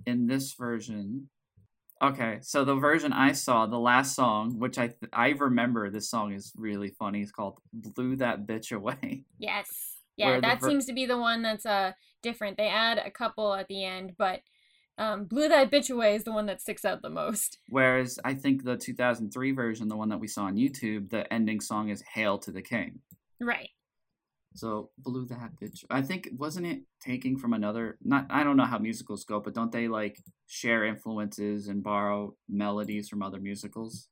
[0.05, 1.29] In this version.
[2.01, 6.09] Okay, so the version I saw, the last song, which I th- I remember, this
[6.09, 7.21] song is really funny.
[7.21, 9.67] It's called "Blew That Bitch Away." Yes.
[10.15, 12.57] Yeah, that ver- seems to be the one that's uh different.
[12.57, 14.41] They add a couple at the end, but
[14.97, 17.57] um Blew That Bitch Away is the one that sticks out the most.
[17.69, 21.61] Whereas I think the 2003 version, the one that we saw on YouTube, the ending
[21.61, 22.99] song is "Hail to the King."
[23.39, 23.69] Right.
[24.55, 25.83] So blew that bitch.
[25.89, 27.97] I think wasn't it taking from another?
[28.03, 32.35] Not I don't know how musicals go, but don't they like share influences and borrow
[32.47, 34.09] melodies from other musicals?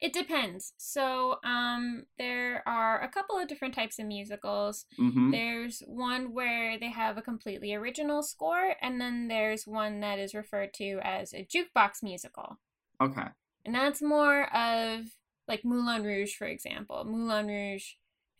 [0.00, 0.72] It depends.
[0.76, 4.86] So, um there are a couple of different types of musicals.
[4.98, 5.30] Mm-hmm.
[5.30, 10.34] There's one where they have a completely original score, and then there's one that is
[10.34, 12.58] referred to as a jukebox musical.
[13.00, 13.28] Okay.
[13.64, 15.06] And that's more of
[15.48, 17.04] like Moulin Rouge, for example.
[17.04, 17.94] Moulin Rouge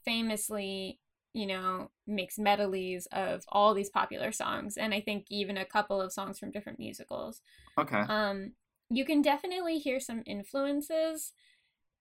[0.07, 0.99] famously,
[1.35, 6.01] you know, makes medleys of all these popular songs, and I think even a couple
[6.01, 7.43] of songs from different musicals.
[7.79, 8.01] Okay.
[8.01, 8.53] Um,
[8.89, 11.33] you can definitely hear some influences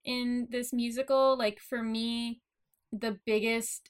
[0.05, 1.37] in this musical.
[1.37, 2.41] Like for me,
[2.91, 3.89] the biggest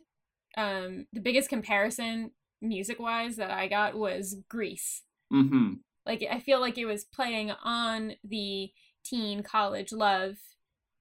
[0.57, 5.03] um the biggest comparison music wise that I got was Grease.
[5.31, 5.73] Mm-hmm.
[6.05, 8.71] Like I feel like it was playing on the
[9.03, 10.37] teen college love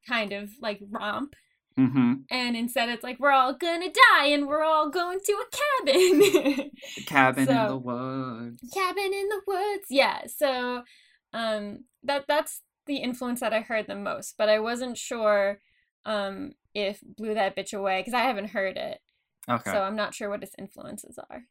[0.06, 1.34] kind of like romp
[1.78, 2.12] Mm-hmm.
[2.30, 6.70] and instead it's like we're all gonna die and we're all going to a cabin
[7.06, 8.70] Cabin in the woods.
[8.72, 10.84] cabin in the woods yeah so
[11.32, 15.58] um that that's the influence that i heard the most but i wasn't sure
[16.04, 19.00] um if blew that bitch away because i haven't heard it
[19.48, 19.72] Okay.
[19.72, 21.42] so i'm not sure what its influences are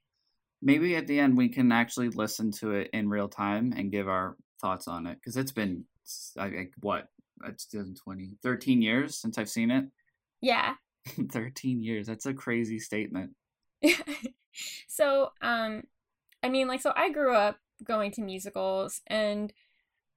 [0.65, 4.07] Maybe at the end we can actually listen to it in real time and give
[4.07, 5.83] our thoughts on it because it's been
[6.37, 7.09] think what
[7.45, 9.83] it's 2020 13 years since I've seen it.
[10.43, 10.75] Yeah
[11.31, 12.07] 13 years.
[12.07, 13.31] That's a crazy statement.
[14.87, 15.81] so um
[16.43, 19.51] i mean like so i grew up going to musicals and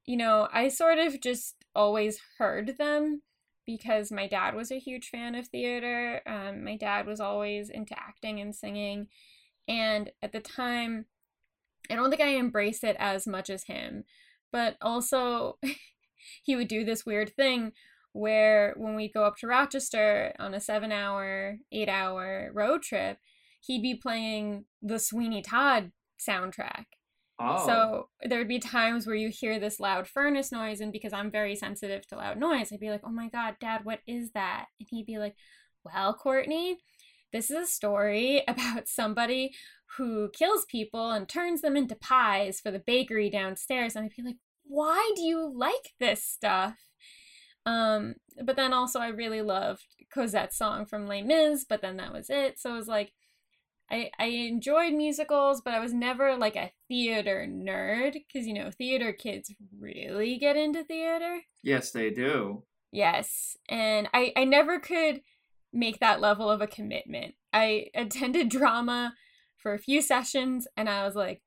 [0.05, 3.23] you know i sort of just always heard them
[3.65, 7.99] because my dad was a huge fan of theater um, my dad was always into
[7.99, 9.09] acting and singing
[9.67, 11.07] and at the time
[11.91, 14.05] i don't think i embraced it as much as him
[14.53, 15.59] but also
[16.45, 17.73] he would do this weird thing
[18.17, 23.19] where when we go up to rochester on a seven hour eight hour road trip
[23.67, 26.85] he'd be playing the Sweeney Todd soundtrack.
[27.39, 27.67] Oh.
[27.67, 31.31] So there would be times where you hear this loud furnace noise, and because I'm
[31.31, 34.67] very sensitive to loud noise, I'd be like, "Oh my god, Dad, what is that?"
[34.81, 35.35] And he'd be like,
[35.85, 36.79] "Well, Courtney,
[37.33, 39.53] this is a story about somebody
[39.99, 44.23] who kills people and turns them into pies for the bakery downstairs." And I'd be
[44.23, 46.79] like, "Why do you like this stuff?"
[47.67, 52.13] Um, but then also I really loved Cosette's song from Les Mis, but then that
[52.13, 52.59] was it.
[52.59, 53.13] So it was like
[53.91, 58.71] I, I enjoyed musicals, but I was never like a theater nerd because you know
[58.71, 61.41] theater kids really get into theater.
[61.63, 62.65] yes, they do.
[62.93, 65.21] Yes, and I I never could
[65.73, 67.35] make that level of a commitment.
[67.53, 69.15] I attended drama
[69.57, 71.43] for a few sessions, and I was like,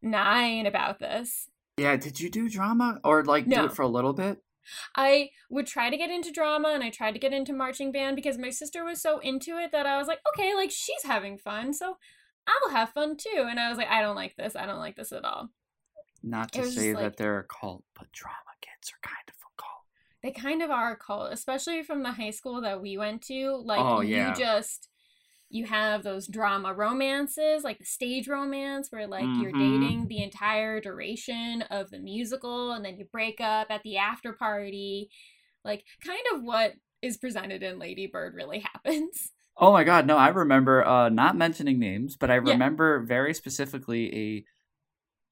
[0.00, 3.82] "Nah, I ain't about this." Yeah, did you do drama or like do it for
[3.82, 4.38] a little bit?
[4.96, 8.16] I would try to get into drama and I tried to get into marching band
[8.16, 11.38] because my sister was so into it that I was like, okay, like she's having
[11.38, 11.96] fun, so
[12.46, 13.46] I'll have fun too.
[13.48, 14.54] And I was like, I don't like this.
[14.56, 15.50] I don't like this at all.
[16.22, 19.62] Not to say like- that they're a cult, but drama kids are kind of a
[19.62, 19.84] cult.
[20.22, 23.56] They kind of are a cult, especially from the high school that we went to.
[23.62, 24.30] Like, Oh, yeah.
[24.30, 24.88] you just.
[25.54, 29.54] You have those drama romances, like the stage romance, where like you're Mhm.
[29.54, 34.32] dating the entire duration of the musical, and then you break up at the after
[34.34, 35.10] party,
[35.64, 39.32] like kind of what is presented in Lady Bird really happens.
[39.56, 42.56] Oh my god, no, I remember uh not mentioning names, but I Yeah.
[42.56, 44.44] remember very specifically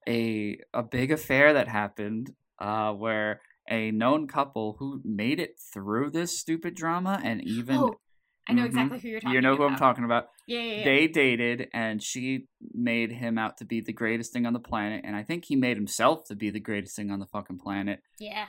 [0.06, 5.58] a a a big affair that happened uh where a known couple who made it
[5.60, 8.00] through this stupid drama and even Oh,
[8.48, 8.66] I know Mhm.
[8.66, 9.72] exactly who you're talking you know who about.
[9.72, 10.28] I'm talking about.
[10.48, 10.84] Yeah, yeah, yeah.
[10.84, 15.02] They dated and she made him out to be the greatest thing on the planet
[15.04, 18.00] and I think he made himself to be the greatest thing on the fucking planet.
[18.18, 18.46] yeah,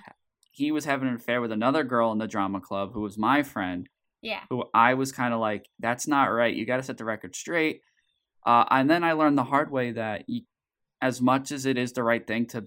[0.51, 3.43] He was having an affair with another girl in the drama club who was my
[3.43, 3.87] friend
[4.21, 4.41] yeah.
[4.49, 6.55] who I was kind of like, that's not right.
[6.55, 7.81] You got to set the record straight.
[8.45, 10.41] Uh, and then I learned the hard way that you,
[11.01, 12.65] as much as it is the right thing to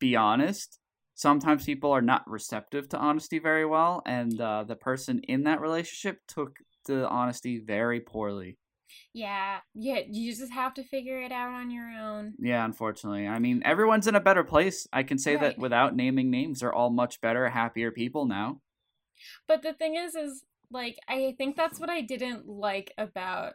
[0.00, 0.79] be honest,
[1.20, 4.02] sometimes people are not receptive to honesty very well.
[4.06, 6.56] And uh, the person in that relationship took
[6.86, 8.56] the honesty very poorly.
[9.12, 12.32] Yeah, yeah, you just have to figure it out on your own.
[12.38, 13.28] Yeah, unfortunately.
[13.28, 14.86] I mean, everyone's in a better place.
[14.94, 15.42] I can say Right.
[15.42, 16.60] that without naming names.
[16.60, 18.62] They're all much better, happier people now.
[19.46, 23.52] But the thing is, is like, I think that's what I didn't like about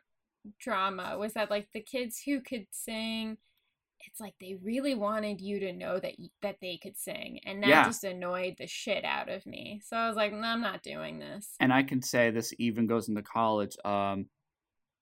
[0.60, 3.38] drama was that like the kids who could sing,
[4.08, 7.70] it's like they really wanted you to know that that they could sing, and that
[7.70, 7.86] Yeah.
[7.86, 9.82] just annoyed the shit out of me.
[9.86, 11.56] So I was like, "No, I'm not doing this.
[11.60, 13.76] and I can say this even goes into college.
[13.86, 14.30] Um,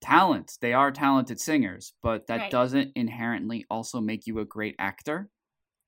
[0.02, 2.52] talent, they are talented singers, but that Right.
[2.52, 5.30] doesn't inherently also make you a great actor.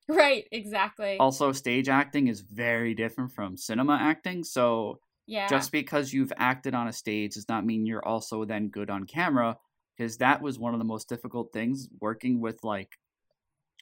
[0.08, 1.18] Right, exactly.
[1.20, 4.44] Also, stage acting is very different from cinema acting.
[4.44, 8.70] So, yeah, just because you've acted on a stage does not mean you're also then
[8.70, 9.58] good on camera.
[9.98, 12.98] Because that was one of the most difficult things working with like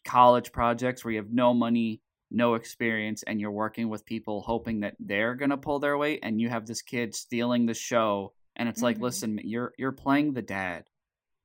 [0.06, 2.02] college projects where you have no money,
[2.32, 6.40] no experience, and you're working with people hoping that they're gonna pull their weight, and
[6.42, 9.02] you have this kid stealing the show, and it's like, Mhm.
[9.02, 10.90] listen, you're you're playing the dad.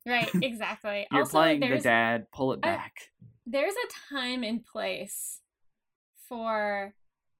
[0.07, 1.07] right, exactly.
[1.13, 2.31] You're also, playing the dad.
[2.33, 3.11] Pull it back.
[3.47, 5.41] there's a time and place
[6.29, 6.95] for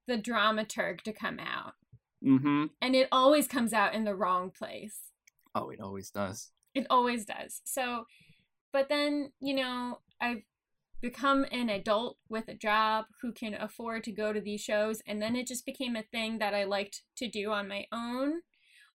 [0.07, 1.75] the dramaturg to come out.
[2.25, 2.67] mm-hmm.
[2.83, 4.99] And it always comes out in the wrong place.
[5.55, 6.51] Oh, it always does.
[6.75, 7.61] It always does.
[7.65, 8.05] So,
[8.73, 10.43] but then, you know, I've
[11.01, 15.01] become an adult with a job who can afford to go to these shows.
[15.07, 18.41] And then it just became a thing that I liked to do on my own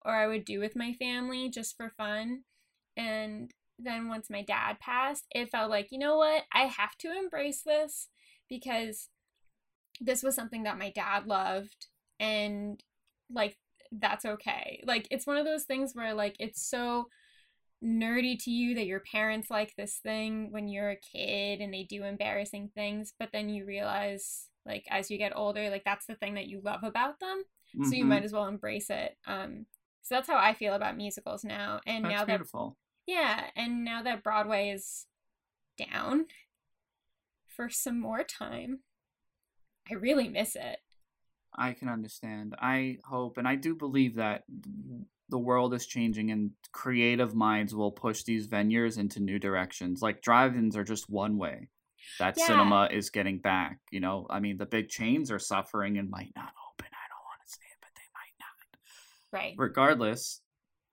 [0.04, 2.42] or I would do with my family just for fun.
[2.96, 6.44] And then once my dad passed, it felt like, you know what?
[6.52, 8.08] I have to embrace this
[8.48, 9.08] because
[10.00, 11.86] this was something that my dad loved
[12.18, 12.82] and
[13.30, 13.56] like
[13.92, 14.82] that's okay.
[14.86, 17.08] Like it's one of those things where like it's so
[17.84, 21.82] nerdy to you that your parents like this thing when you're a kid and they
[21.84, 26.14] do embarrassing things, but then you realize like as you get older, like that's the
[26.14, 27.42] thing that you love about them.
[27.84, 29.16] So you might as well embrace it.
[29.26, 29.66] Um
[30.02, 31.80] so that's how I feel about musicals now.
[31.86, 32.76] And That's now that beautiful.
[33.06, 35.06] yeah, and now that Broadway is
[35.78, 36.26] down
[37.48, 38.80] for some more time,
[39.90, 40.78] I really miss it.
[41.56, 42.54] I can understand.
[42.58, 44.42] I hope and I do believe that
[45.32, 50.02] the world is changing and creative minds will push these venues into new directions.
[50.02, 51.70] Like drive-ins are just one way
[52.18, 52.46] that Yeah.
[52.48, 53.78] cinema is getting back.
[53.90, 56.86] You know, I mean, the big chains are suffering and might not open.
[56.92, 59.40] I don't want to say it, but they might not.
[59.40, 59.54] Right.
[59.56, 60.42] Regardless,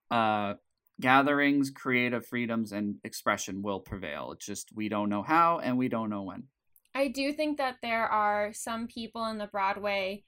[0.10, 0.54] uh,
[1.02, 4.32] gatherings, creative freedoms, and expression will prevail.
[4.32, 6.44] It's just we don't know how and we don't know when.
[6.96, 10.24] I do think that there are some people in the Broadway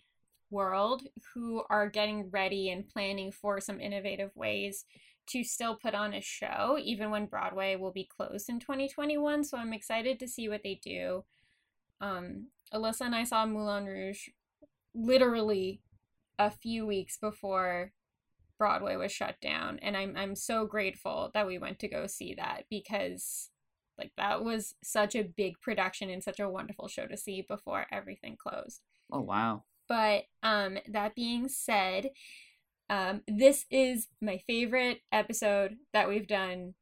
[0.52, 4.86] world who are getting ready and planning for some innovative ways
[5.28, 9.44] to still put on a show, even when Broadway will be closed in 2021.
[9.44, 11.24] So I'm excited to see what they do.
[12.02, 14.30] Um, Alyssa and I saw Moulin Rouge
[14.94, 15.82] literally
[16.40, 17.94] a few weeks before
[18.58, 22.36] Broadway was shut down, and I'm I'm so grateful that we went to go see
[22.36, 23.50] that because
[23.98, 27.88] like that was such a big production and such a wonderful show to see before
[27.92, 28.82] everything closed.
[29.12, 29.64] Oh wow.
[29.92, 32.10] But um that being said,
[32.90, 36.74] um this is my favorite episode that we've done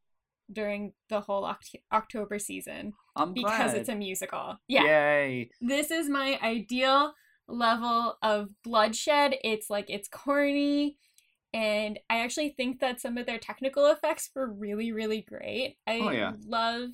[0.52, 3.78] during the whole Oct- October season I'm because glad.
[3.78, 4.58] it's a musical.
[4.68, 4.84] Yeah.
[4.86, 5.50] Yay.
[5.62, 7.14] This is my ideal
[7.48, 9.36] level of bloodshed.
[9.44, 10.98] It's like it's corny
[11.54, 15.78] and I actually think that some of their technical effects were really really great.
[15.88, 16.34] I Oh, yeah.
[16.46, 16.90] love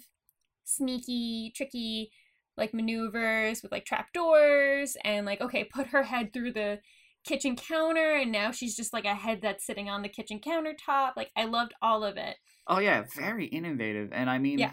[0.63, 2.11] sneaky, tricky
[2.57, 6.79] like maneuvers with like trapdoors and like okay, put her head through the
[7.25, 11.13] kitchen counter and now she's just like a head that's sitting on the kitchen countertop.
[11.15, 12.35] Like I loved all of it.
[12.67, 14.09] Oh yeah, very innovative.
[14.11, 14.71] And I mean, Yeah.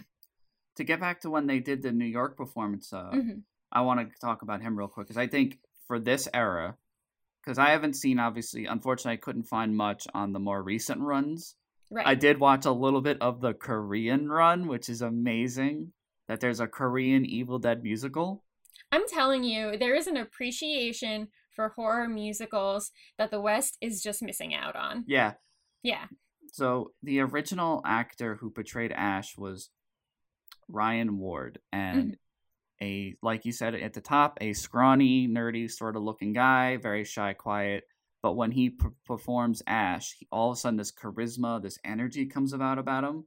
[0.77, 3.43] to get back to when they did the New York performance, uh, Mhm.
[3.71, 6.77] I want to talk about him real quick because I think for this era,
[7.43, 11.57] because I haven't seen obviously, unfortunately, I couldn't find much on the more recent runs.
[11.91, 12.07] Right.
[12.07, 15.93] I did watch a little bit of the Korean run, which is amazing.
[16.29, 18.45] That there's a Korean Evil Dead musical.
[18.91, 24.23] I'm telling you, there is an appreciation for horror musicals that the West is just
[24.23, 25.05] missing out on.
[25.07, 25.33] Yeah.
[25.83, 26.07] Yeah.
[26.53, 29.71] So the original actor who portrayed Ash was
[30.69, 32.85] Ryan Ward, and mm-hmm.
[32.85, 37.05] a like you said at the top, a scrawny, nerdy sort of looking guy, very
[37.05, 37.85] shy, quiet.
[38.23, 42.27] But when he p- performs Ash, he, all of a sudden this charisma, this energy
[42.27, 43.25] comes about about him.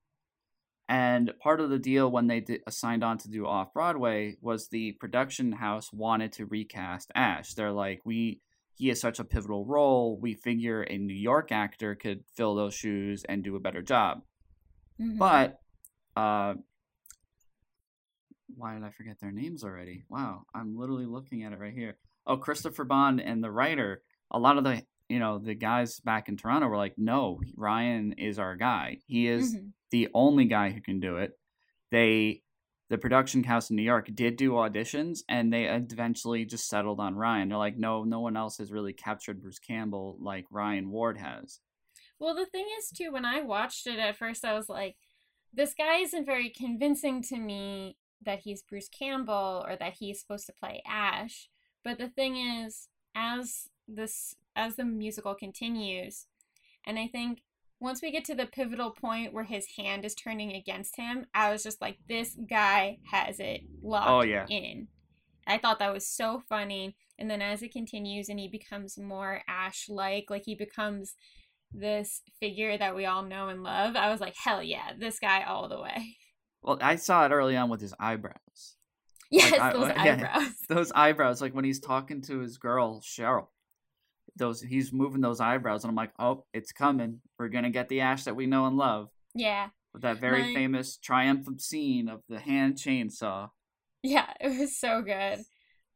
[0.87, 4.67] And part of the deal when they did, signed on to do off Broadway was
[4.67, 7.53] the production house wanted to recast Ash.
[7.53, 8.41] They're like, we
[8.75, 10.19] he has such a pivotal role.
[10.19, 14.21] We figure a New York actor could fill those shoes and do a better job.
[14.99, 15.17] Mhm.
[15.17, 15.59] But
[16.15, 16.55] uh
[18.55, 20.03] why did I forget their names already?
[20.09, 21.97] Wow, I'm literally looking at it right here.
[22.27, 24.03] Oh, Christopher Bond and the writer.
[24.31, 28.13] A lot of the you know the guys back in Toronto were like, "No, Ryan
[28.13, 28.99] is our guy.
[29.07, 29.71] He is Mhm.
[29.91, 31.39] the only guy who can do it."
[31.91, 32.43] They,
[32.89, 37.15] the production house in New York, did do auditions, and they eventually just settled on
[37.15, 37.49] Ryan.
[37.49, 41.59] They're like, "No, no one else has really captured Bruce Campbell like Ryan Ward has."
[42.19, 44.97] Well, the thing is, too, when I watched it at first, I was like,
[45.53, 50.45] this guy isn't very convincing to me that he's Bruce Campbell or that he's supposed
[50.47, 51.49] to play Ash.
[51.83, 56.27] But the thing is, as this as the musical continues,
[56.85, 57.41] and I think
[57.79, 61.51] once we get to the pivotal point where his hand is turning against him, I
[61.51, 64.45] was just like, this guy has it locked Oh, yeah.
[64.49, 64.87] in.
[65.45, 66.95] I thought that was so funny.
[67.19, 71.15] And then as it continues and he becomes more Ash like, like he becomes
[71.71, 75.43] this figure that we all know and love, I was like, hell yeah, this guy
[75.43, 76.15] all the way.
[76.63, 78.77] Well, I saw it early on with his eyebrows.
[79.29, 80.01] Yes, I- those yeah.
[80.01, 80.53] eyebrows.
[80.69, 83.47] those eyebrows like when he's talking to his girl cheryl
[84.35, 88.01] those he's moving those eyebrows and i'm like oh it's coming we're gonna get the
[88.01, 89.69] ash that we know and love Yeah.
[89.93, 93.49] with that very My- famous triumphant scene of the hand chainsaw
[94.03, 95.43] Yeah, it was so good.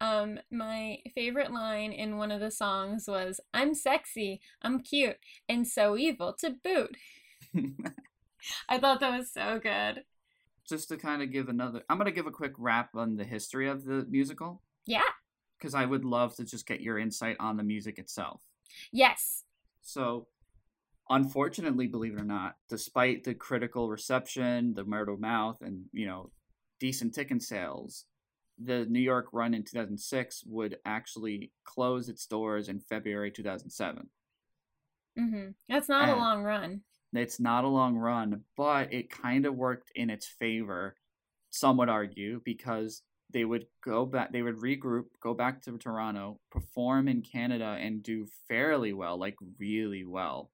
[0.02, 5.18] Um, my favorite line in one of the songs was, I'm sexy, I'm cute,
[5.50, 6.96] and so evil to boot.
[8.70, 10.04] I thought that was so good.
[10.68, 13.68] just to kind of give another i'm gonna give a quick wrap on the history
[13.68, 15.02] of the musical Yeah.
[15.60, 18.41] Because i would love to just get your insight on the music itself
[18.91, 19.43] Yes.
[19.82, 20.28] So,
[21.10, 26.05] unfortunately, believe it or not, despite the critical reception, the word of mouth, and you
[26.05, 26.32] know,
[26.80, 28.05] decent ticket sales,
[28.57, 34.10] the New York run in 2006 would actually close its doors in February 2007.
[35.18, 36.82] hmm That's not a long run.
[37.14, 40.95] It's not a long run, but it kind of worked in its favor,
[41.49, 43.01] some would argue, because
[43.32, 48.02] they would go back, they would regroup, go back to Toronto, perform in Canada, and
[48.04, 50.52] do fairly well, like really well,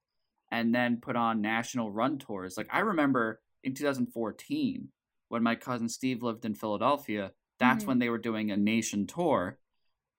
[0.52, 2.58] and then put on national run tours.
[2.58, 4.92] Like I remember in 2014
[5.30, 7.88] when my cousin Steve lived in Philadelphia, that's Mhm.
[7.88, 9.60] when they were doing a nation tour,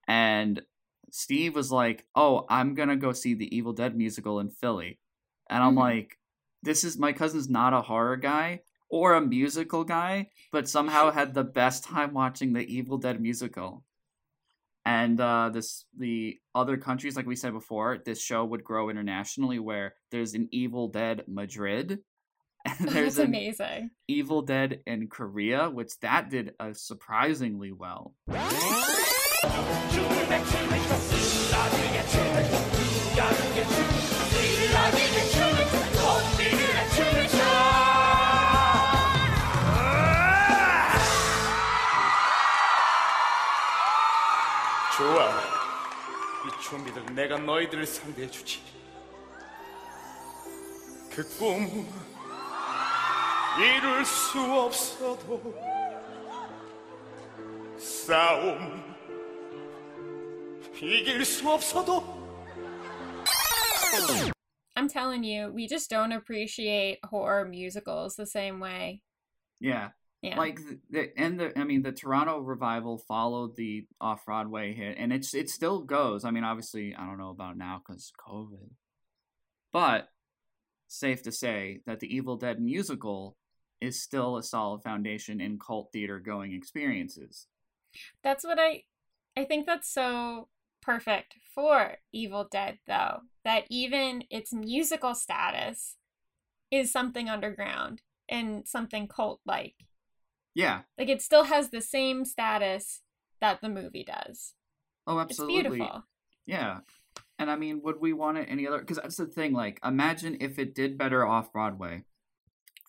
[0.07, 0.65] and
[1.11, 4.99] Steve was like, "Oh, I'm gonna go see the Evil Dead musical in Philly,"
[5.49, 5.77] and I'm Mhm.
[5.77, 6.19] like,
[6.63, 11.33] "This is my cousin's not a horror guy or a musical guy, but somehow had
[11.33, 13.83] the best time watching the Evil Dead musical."
[14.85, 19.59] And uh, this the other countries, like we said before, this show would grow internationally.
[19.59, 21.99] Where there's an Evil Dead Madrid,
[22.65, 23.91] and there's That's an amazing.
[24.07, 28.15] Evil Dead in Korea, which that did uh, surprisingly well.
[44.96, 45.30] 좋아.
[46.44, 48.60] 이 좀비들 내가 너희들을 상대해 주지.
[51.10, 51.86] 그 꿈
[53.60, 55.54] 이룰 수 없어도
[57.78, 58.82] 싸움
[60.80, 62.22] 이길 수 없어도
[64.74, 69.02] I'm telling you, we just don't appreciate horror musicals the same way.
[69.60, 69.90] Yeah,
[70.21, 70.37] Yeah.
[70.37, 74.97] like the, the and the I mean the Toronto revival followed the off Broadway hit,
[74.97, 76.25] and it's it still goes.
[76.25, 78.71] I mean, obviously, I don't know about now because COVID,
[79.71, 80.09] but
[80.87, 83.37] safe to say that the Evil Dead musical
[83.79, 87.45] is still a solid foundation in cult theater going experiences.
[88.23, 88.83] That's what I
[89.35, 90.47] I think that's so
[90.81, 93.19] perfect for Evil Dead though.
[93.43, 95.95] That even its musical status
[96.71, 99.75] is something underground and something cult like.
[100.57, 100.79] Yeah.
[100.97, 103.01] Like it still has the same status
[103.41, 104.55] that the movie does.
[105.05, 105.59] Oh, absolutely.
[105.59, 106.03] It's beautiful.
[106.47, 106.79] Yeah.
[107.37, 108.79] And I mean, would we want it any other?
[108.79, 109.53] Because that's the thing.
[109.53, 112.05] Like, imagine if it did better off Broadway,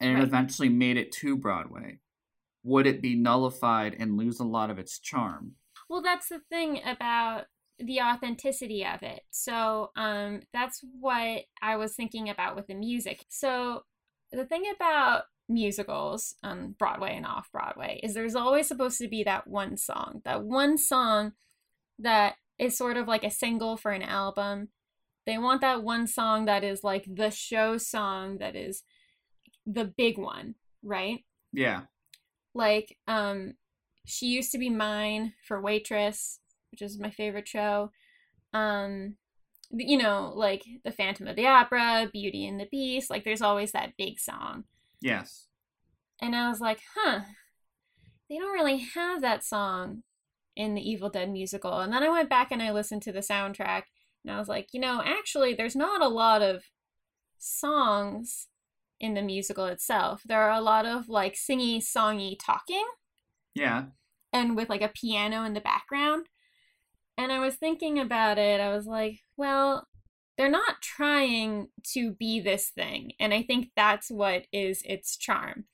[0.00, 1.98] and it eventually made it to Broadway.
[2.64, 5.56] Would it be nullified and lose a lot of its charm?
[5.90, 7.44] Well, that's the thing about
[7.78, 9.20] the authenticity of it.
[9.30, 13.26] So, um, that's what I was thinking about with the music.
[13.28, 13.82] So,
[14.32, 19.24] the thing about musicals on Broadway and off Broadway is there's always supposed to be
[19.24, 21.32] that one song, that one song
[21.98, 24.68] that is sort of like a single for an album.
[25.26, 28.82] They want that one song that is like the show song that is
[29.66, 31.24] the big one, right?
[31.52, 31.82] Yeah.
[32.54, 33.54] like um
[34.04, 36.40] she used to be mine for waitress
[36.70, 37.90] which is my favorite show
[38.52, 39.16] um
[39.70, 43.72] you know like the phantom of the opera beauty and the beast like there's always
[43.72, 44.64] that big song
[45.00, 45.46] Yes.
[46.20, 47.20] and i was like huh
[48.28, 50.02] they don't really have that song
[50.56, 53.20] in the evil dead musical and then i went back and i listened to the
[53.20, 53.82] soundtrack
[54.24, 56.64] and i was like you know actually there's not a lot of
[57.38, 58.48] songs
[59.00, 62.84] in the musical itself there are a lot of like singy songy talking
[63.54, 63.84] Yeah.
[64.32, 66.26] and with like a piano in the background.
[67.16, 68.60] And I was thinking about it.
[68.60, 69.88] I was like, well,
[70.38, 73.12] they're not trying to be this thing.
[73.20, 75.66] And I think that's what is its charm.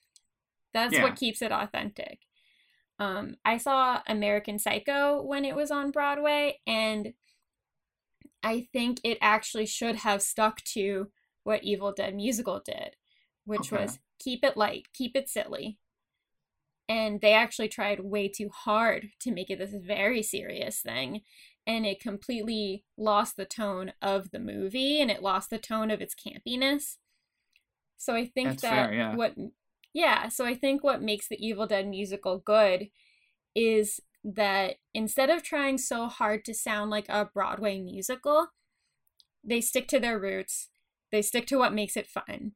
[0.73, 1.03] That's Yeah.
[1.03, 2.21] what keeps it authentic.
[2.99, 7.15] Um, I saw American Psycho when it was on Broadway, and
[8.43, 11.11] I think it actually should have stuck to
[11.43, 12.97] what Evil Dead musical did,
[13.45, 13.73] which Okay.
[13.73, 15.79] was keep it light, keep it silly.
[16.89, 21.23] And they actually tried way too hard to make it this very serious thing.
[21.67, 26.03] And it completely lost the tone of the movie and it lost the tone of
[26.03, 26.97] its campiness.
[27.97, 29.17] So I think That's that fair, yeah.
[29.17, 29.35] what
[29.95, 32.89] yeah, so I think what makes the Evil Dead musical good
[33.55, 38.49] is that instead of trying so hard to sound like a Broadway musical,
[39.45, 40.69] they stick to their roots.
[41.13, 42.53] They stick to what makes it fun.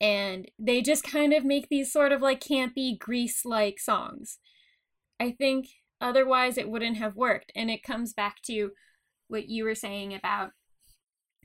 [0.00, 4.38] And they just kind of make these sort of like campy, grease like songs.
[5.18, 5.68] I think
[6.00, 7.52] otherwise it wouldn't have worked.
[7.54, 8.70] And it comes back to
[9.28, 10.50] what you were saying about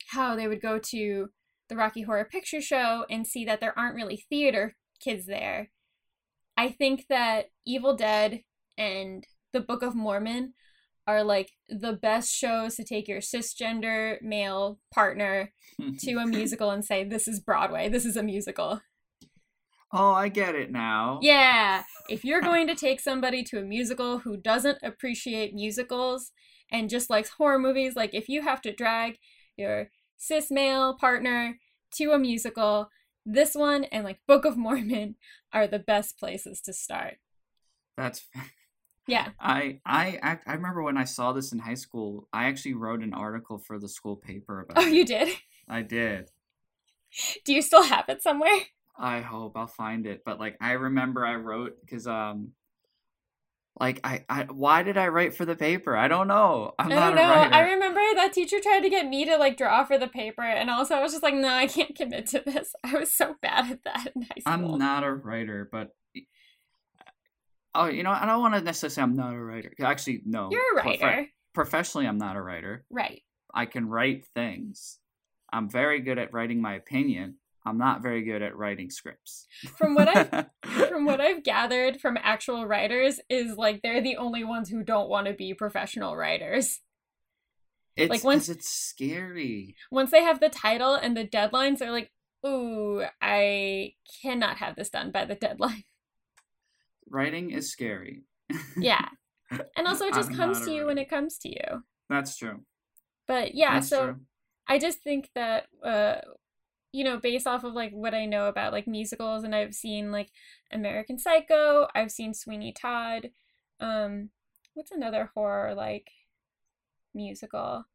[0.10, 1.30] how they would go to
[1.70, 5.70] the Rocky Horror Picture Show and see that there aren't really theater kids there.
[6.58, 8.42] I think that Evil Dead
[8.78, 10.54] and the Book of Mormon
[11.08, 15.54] are like the best shows to take your cisgender male partner
[16.00, 18.82] to a musical and say, This is Broadway, this is a musical.
[19.92, 21.20] Oh, I get it now.
[21.22, 21.84] Yeah.
[22.08, 26.32] If you're going to take somebody to a musical who doesn't appreciate musicals
[26.72, 29.18] and just likes horror movies, like if you have to drag
[29.58, 31.60] your cis male partner
[31.96, 32.90] to a musical,
[33.26, 35.16] this one and like Book of Mormon
[35.54, 37.18] are the best places to start.
[37.98, 38.28] That's
[39.08, 39.30] Yeah.
[39.40, 42.28] I I I remember when I saw this in high school.
[42.32, 44.94] I actually wrote an article for the school paper about Oh, it.
[44.94, 45.30] you did?
[45.68, 46.30] I did.
[47.46, 48.60] Do you still have it somewhere?
[49.00, 50.24] I hope I'll find it.
[50.26, 52.52] But like I remember I wrote because um
[53.80, 55.96] like I, I why did I write for the paper?
[55.96, 56.74] I don't know.
[56.78, 57.22] I'm I don't know.
[57.22, 60.70] I remember that teacher tried to get me to like draw for the paper, and
[60.70, 62.74] also I was just like, no, I can't commit to this.
[62.84, 64.74] I was so bad at that in high school.
[64.74, 65.96] I'm not a writer, but
[67.74, 69.72] oh, you know, I don't want to necessarily say I'm not a writer.
[69.80, 70.50] Actually, no.
[70.52, 72.84] You're a writer, professionally, I'm not a writer.
[72.90, 73.22] right?
[73.54, 75.00] I can write things.
[75.52, 77.36] I'm very good at writing my opinion.
[77.66, 79.46] I'm not very good at writing scripts.
[79.78, 80.46] From what I
[80.88, 85.10] from what I've gathered from actual writers is like they're the only ones who don't
[85.10, 86.80] want to be professional writers.
[87.96, 89.76] it's like, once- it's scary.
[89.92, 92.12] Once they have the title and the deadlines, they're like,
[92.46, 95.84] "Ooh, I cannot have this done by the deadline."
[97.10, 98.24] Writing is scary.
[98.78, 99.08] Yeah.
[99.76, 101.84] And also it just I'm comes to you when it comes to you.
[102.08, 102.60] That's true.
[103.28, 104.20] But yeah, That's so true.
[104.68, 106.18] I just think that uh
[106.92, 110.12] you know, based off of like what I know about like musicals and I've seen
[110.12, 110.30] like
[110.72, 113.32] American Psycho, I've seen Sweeney Todd.
[113.80, 114.30] Um
[114.74, 116.10] what's another horror like
[117.14, 117.86] musical?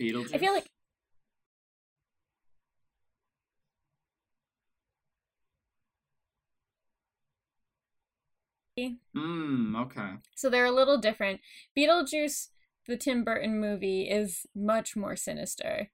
[0.00, 0.34] Beetlejuice.
[0.34, 0.70] I feel like
[9.16, 10.16] Mm, okay.
[10.34, 11.40] so they're a little different.
[11.76, 12.48] Beetlejuice,
[12.86, 15.90] the Tim Burton movie, is much more sinister.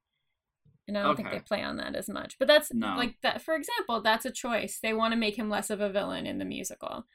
[0.88, 2.38] And I don't think they play on that as much.
[2.38, 2.94] But that's No.
[2.96, 4.78] like that for example, that's a choice.
[4.82, 7.06] They want to make him less of a villain in the musical.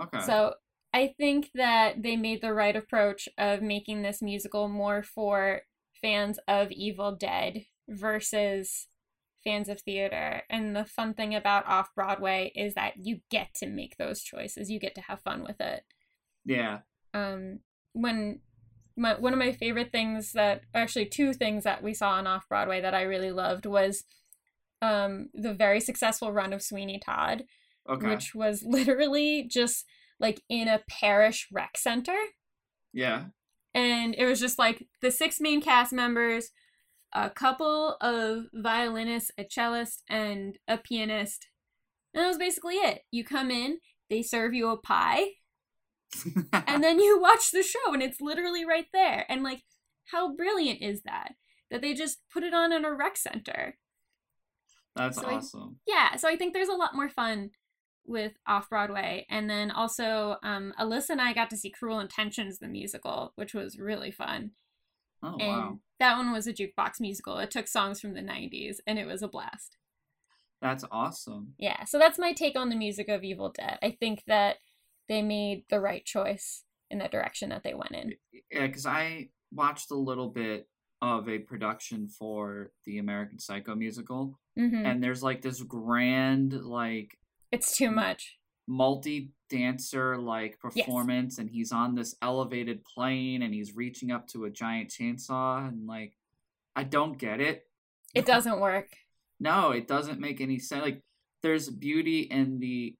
[0.00, 0.20] Okay.
[0.20, 0.54] So
[0.94, 5.62] I think that they made the right approach of making this musical more for
[6.00, 8.88] fans of Evil Dead versus
[9.42, 10.42] fans of theater.
[10.48, 14.70] And the fun thing about off Broadway is that you get to make those choices.
[14.70, 15.84] You get to have fun with it.
[16.44, 16.80] yeah.
[17.14, 17.60] Um,
[17.92, 18.40] when
[18.96, 22.48] my, one of my favorite things that actually two things that we saw on off
[22.48, 24.04] Broadway that I really loved was
[24.82, 27.44] um, the very successful run of Sweeney Todd
[27.88, 28.08] Okay.
[28.08, 29.84] which was literally just
[30.18, 32.16] like in a parish rec center.
[32.92, 33.26] yeah.
[33.74, 36.48] And it was just like the six main cast members,
[37.12, 41.46] a couple of violinists, a cellist, and a pianist.
[42.14, 43.02] And that was basically it.
[43.10, 43.78] You come in,
[44.08, 45.26] they serve you a pie,
[46.52, 49.24] and then you watch the show, and it's literally right there.
[49.28, 49.62] And like,
[50.06, 51.32] how brilliant is that?
[51.70, 53.76] That they just put it on in a rec center.
[54.94, 55.76] That's so I- awesome.
[55.86, 57.50] yeah so i think there's a lot more fun
[58.06, 62.58] with off broadway and then also um alyssa and i got to see cruel intentions
[62.58, 64.52] the musical which was really fun
[65.22, 65.78] Oh and wow.
[66.00, 69.20] that one was a jukebox musical it took songs from the 90s and it was
[69.22, 69.76] a blast
[70.62, 71.52] That's awesome.
[71.58, 74.56] yeah so that's my take on the music of evil dead i think that
[75.08, 78.14] they made the right choice in the direction that they went in
[78.50, 80.68] Yeah, because I watched a little bit
[81.02, 87.18] of a production for the American Psycho musical, hmm and there's like this grand, like
[87.52, 90.86] it's too much multi dancer like Yes.
[90.86, 95.66] performance, and he's on this elevated plane, and he's reaching up to a giant chainsaw,
[95.68, 96.14] and like,
[96.74, 97.66] I don't get it.
[98.14, 98.88] it doesn't work
[99.38, 100.82] No, it doesn't make any sense.
[100.82, 101.00] Like,
[101.42, 102.96] there's beauty in the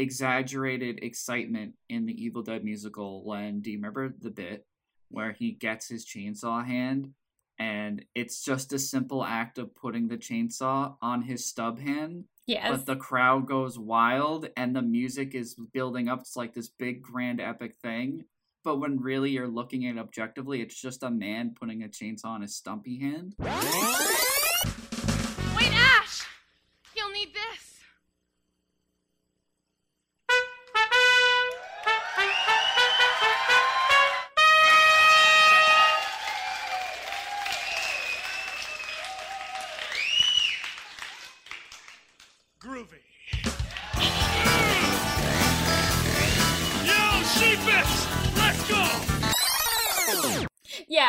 [0.00, 4.66] exaggerated excitement in the Evil Dead musical when do you remember the bit
[5.10, 7.12] where he gets his chainsaw hand
[7.58, 12.70] and it's just a simple act of putting the chainsaw on his stub hand, yes
[12.70, 17.02] but the crowd goes wild and the music is building up It's like this big
[17.02, 18.24] grand epic thing.
[18.62, 22.26] But when really you're looking at it objectively, it's just a man putting a chainsaw
[22.26, 23.34] on his stumpy hand.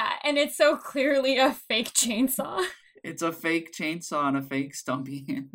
[0.02, 2.62] Yeah and it's so clearly a fake chainsaw
[3.04, 5.50] It's a fake chainsaw and a fake stumpy hand.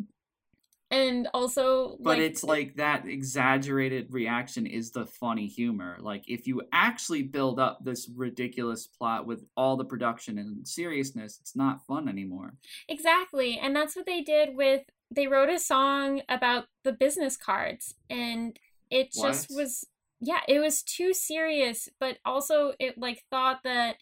[0.91, 5.97] and also But it's like that exaggerated reaction is the funny humor.
[6.01, 11.37] Like if you actually build up this ridiculous plot with all the production and seriousness,
[11.41, 12.55] it's not fun anymore.
[12.89, 17.93] exactly and that's what they did with they wrote a song about the business cards
[18.09, 19.61] and it just What?
[19.63, 19.85] was
[20.19, 23.95] yeah it was too serious but also it like thought that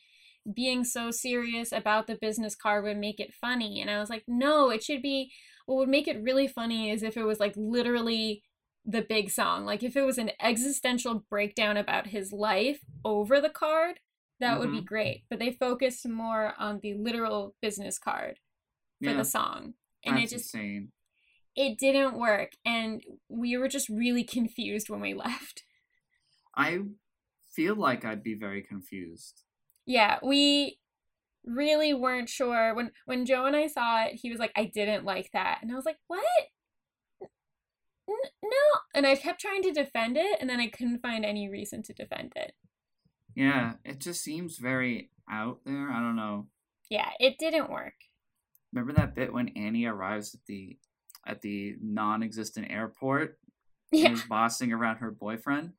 [0.54, 3.82] being so serious about the business card would make it funny.
[3.82, 5.32] And i was like no it should be
[5.66, 8.44] what would make it really funny is if it was like literally
[8.86, 9.66] the big song.
[9.66, 14.00] Like if it was an existential breakdown about his life over the card
[14.40, 14.86] that would be Mhm.
[14.86, 15.24] great.
[15.30, 18.40] But they focused more on the literal business card
[19.04, 19.76] for Yeah, the song.
[20.06, 20.92] And that's it just insane.
[21.56, 22.54] it didn't work.
[22.66, 25.64] And we were just really confused when we left.
[26.56, 26.82] I
[27.52, 29.45] feel like I'd be very confused.
[29.86, 30.80] Yeah we
[31.46, 32.74] really weren't sure.
[32.74, 35.60] When when joe and i saw it he was like i didn't like that.
[35.62, 36.24] And i was like what?
[37.22, 38.80] N- no.
[38.94, 41.94] And i kept trying to defend it and then i couldn't find any reason to
[41.94, 42.54] defend it.
[43.36, 45.90] Yeah, it just seems very out there.
[45.92, 46.48] I don't know.
[46.90, 47.94] yeah it didn't work.
[48.74, 50.78] Remember that bit when Annie arrives at the
[51.28, 53.38] at the non-existent airport?
[53.92, 55.74] And yeah is bossing around her boyfriend?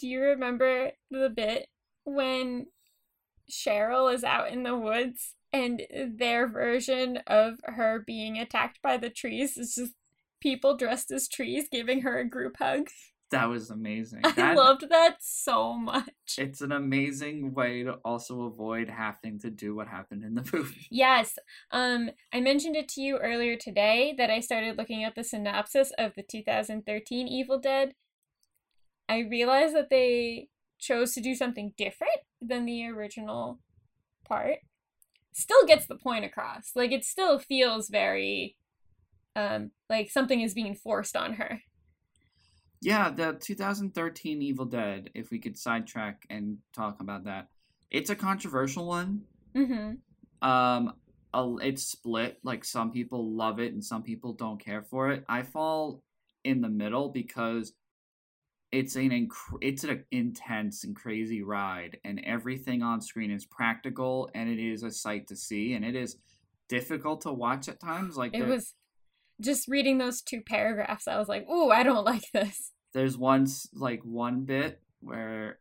[0.00, 1.68] do you remember the bit
[2.04, 2.66] when
[3.50, 5.82] cheryl is out in the woods and
[6.18, 9.92] their version of her being attacked by the trees is just
[10.40, 12.88] people dressed as trees giving her a group hug
[13.30, 14.20] That was amazing.
[14.24, 16.10] I That- loved that so much.
[16.38, 20.86] It's an amazing way to also avoid having to do what happened in the movie.
[20.90, 21.38] Yes.
[21.72, 25.92] Um I mentioned it to you earlier today that I started looking at the synopsis
[25.98, 27.94] of the 2013 Evil Dead.
[29.08, 32.18] I realized that they chose to do something different
[32.48, 33.58] than the original
[34.26, 34.58] part.
[35.32, 36.72] Still gets the point across.
[36.74, 38.56] Like it still feels very
[39.34, 41.60] um like something is being forced on her.
[42.80, 47.48] Yeah, the 2013 Evil Dead, if we could sidetrack and talk about that.
[47.90, 49.22] It's a controversial one.
[49.54, 49.98] Mhm.
[50.42, 50.94] Um
[51.60, 52.38] it's split.
[52.42, 55.24] Like some people love it and some people don't care for it.
[55.28, 56.02] I fall
[56.44, 57.74] in the middle because
[58.72, 64.28] it's an inc- it's an intense and crazy ride and everything on screen is practical
[64.34, 66.16] and it is a sight to see and it is
[66.68, 68.74] difficult to watch at times like It there- was
[69.40, 73.68] just reading those two paragraphs I was like, "Ooh, I don't like this." there's once
[73.74, 75.58] like one bit where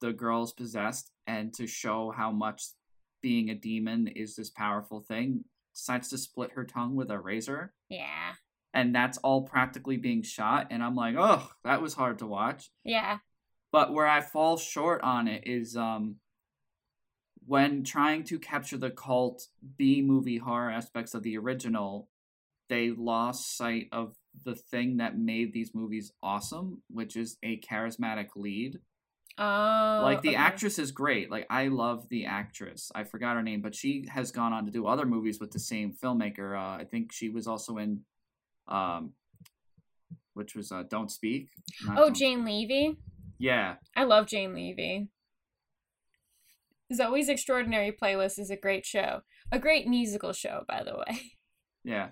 [0.00, 2.62] the girl's possessed and to show how much
[3.22, 5.44] being a demon is this powerful thing
[5.74, 8.34] decides to split her tongue with a razor Yeah.
[8.74, 12.70] And that's all practically being shot and i'm like oh that was hard to watch
[12.84, 13.18] Yeah.
[13.72, 16.16] but where i fall short on it is um
[17.46, 22.08] when trying to capture the cult b movie horror aspects of the original
[22.68, 24.14] they lost sight of
[24.44, 28.78] the thing that made these movies awesome which is a charismatic lead
[29.36, 30.00] Oh.
[30.04, 30.36] like the okay.
[30.36, 34.30] actress is great like i love the actress i forgot her name but she has
[34.30, 37.48] gone on to do other movies with the same filmmaker uh, i think she was
[37.48, 38.02] also in
[38.68, 39.12] um
[40.34, 41.48] which was uh don't speak
[41.88, 42.96] Oh, Don't- Jane Levy.
[43.38, 45.08] yeah I love Jane Levy.
[46.92, 49.22] Zoey's Extraordinary Playlist is a great show.
[49.50, 51.20] A great musical show, by the way.
[51.84, 52.08] yeah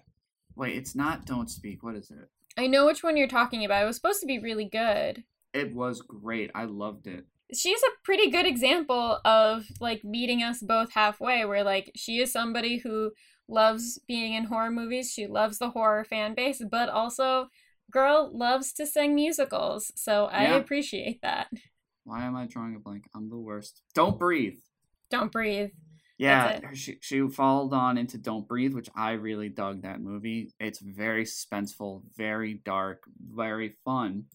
[0.54, 2.28] wait it's not don't speak what is it
[2.58, 3.82] I know which one you're talking about.
[3.82, 5.24] It was supposed to be really good.
[5.54, 7.24] it was great i loved it
[7.54, 12.32] She's a pretty good example of like meeting us both halfway, where like she is
[12.32, 13.12] somebody who
[13.48, 15.12] loves being in horror movies.
[15.12, 17.48] She loves the horror fan base, but also,
[17.90, 19.92] girl loves to sing musicals.
[19.96, 20.56] So I Yeah.
[20.56, 21.48] appreciate that.
[22.04, 24.58] why am i drawing a blank i'm the worst don't breathe
[25.10, 25.70] Don't breathe.
[26.18, 30.52] Yeah, she she followed on into Don't Breathe, which I really dug that movie.
[30.60, 34.26] It's very suspenseful, very dark, very fun.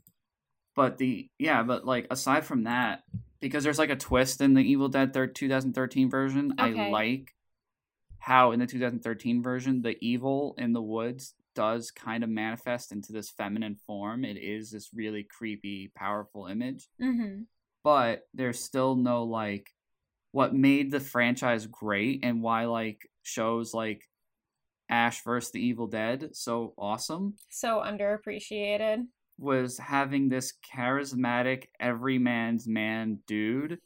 [0.75, 3.03] But the yeah, but like aside from that,
[3.39, 7.33] because there's like a twist in the Evil Dead third 2013 version, I like
[8.27, 13.13] how in the 2013 version the evil in the woods does kind of manifest into
[13.13, 14.25] this feminine form.
[14.25, 17.43] It is this really creepy, powerful image Mm-hmm.
[17.83, 19.67] but there's still no like
[20.31, 24.01] what made the franchise great and why like shows like
[24.89, 29.05] Ash versus the Evil Dead so awesome So underappreciated.
[29.39, 33.79] was having this charismatic everyman's man dude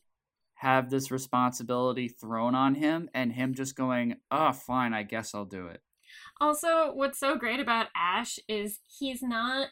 [0.61, 5.45] have this responsibility thrown on him and him just going, "Oh, fine, I guess I'll
[5.45, 5.81] do it."
[6.39, 9.69] Also, what's so great about Ash is he's not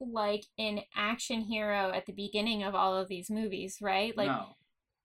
[0.00, 4.16] like an action hero at the beginning of all of these movies, right?
[4.16, 4.56] Like no.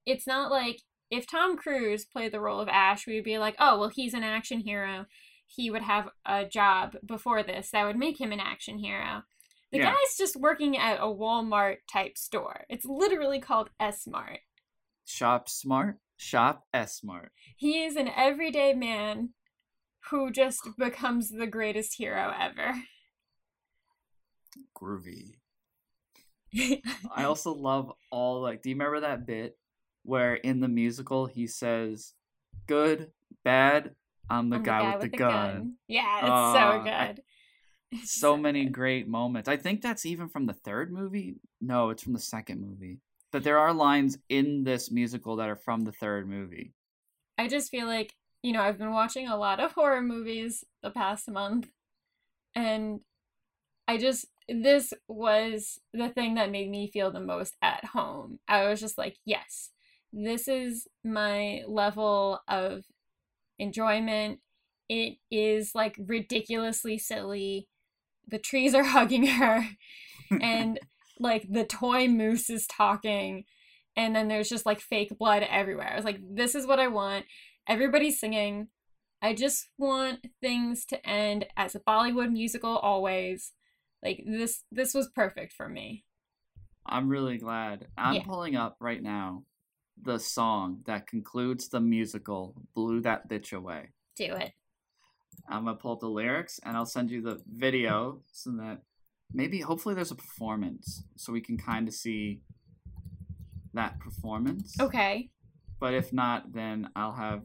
[0.05, 3.79] it's not like if Tom Cruise played the role of Ash, we'd be like, "Oh,
[3.79, 5.07] well, he's an action hero."
[5.51, 9.23] he would have a job before this that would make him an action hero.
[9.71, 9.85] The Yeah.
[9.93, 12.65] guy's just working at a Walmart type store.
[12.69, 14.41] It's literally called S Mart.
[15.09, 17.31] Shop smart, shop S smart.
[17.57, 19.29] He is an everyday man
[20.11, 22.75] who just becomes the greatest hero ever.
[24.79, 25.31] Groovy.
[27.15, 28.61] I also love all like.
[28.61, 29.57] Do you remember that bit
[30.03, 32.13] where in the musical he says,
[32.67, 33.09] "Good,
[33.43, 33.95] bad,
[34.29, 37.23] I'm the, I'm guy, with the, gun." Yeah, it's Ah, so good.
[37.91, 38.73] It's So many good.
[38.73, 39.49] great moments.
[39.49, 41.37] I think that's even from the third movie.
[41.59, 42.99] No, it's from the second movie.
[43.31, 46.73] But there are lines in this musical that are from the third movie.
[47.37, 50.89] I just feel like, you know, I've been watching a lot of horror movies the
[50.89, 51.69] past month,
[52.55, 53.01] and
[53.87, 58.39] I just, this was the thing that made me feel the most at home.
[58.47, 59.71] I was just like, yes,
[60.11, 62.83] this is my level of
[63.57, 64.39] enjoyment.
[64.87, 67.67] It is like ridiculously silly.
[68.27, 69.67] The trees are hugging her,
[70.41, 70.79] and
[71.19, 73.45] like the toy moose is talking
[73.95, 75.89] and then there's just like fake blood everywhere.
[75.91, 77.25] I was like, this is what I want.
[77.67, 78.69] Everybody's singing.
[79.21, 83.51] I just want things to end as a Bollywood musical always.
[84.01, 86.05] Like this this was perfect for me.
[86.85, 87.87] I'm really glad.
[87.97, 88.23] I'm Yeah.
[88.23, 89.43] pulling up right now
[90.01, 93.89] the song that concludes the musical Blew That Bitch Away.
[94.15, 94.53] Do it.
[95.49, 98.83] I'm gonna pull up the lyrics and I'll send you the video so that
[99.33, 102.41] maybe hopefully there's a performance so we can kind of see
[103.73, 104.75] that performance.
[104.79, 105.29] Okay.
[105.79, 107.43] But if not, then I'll have.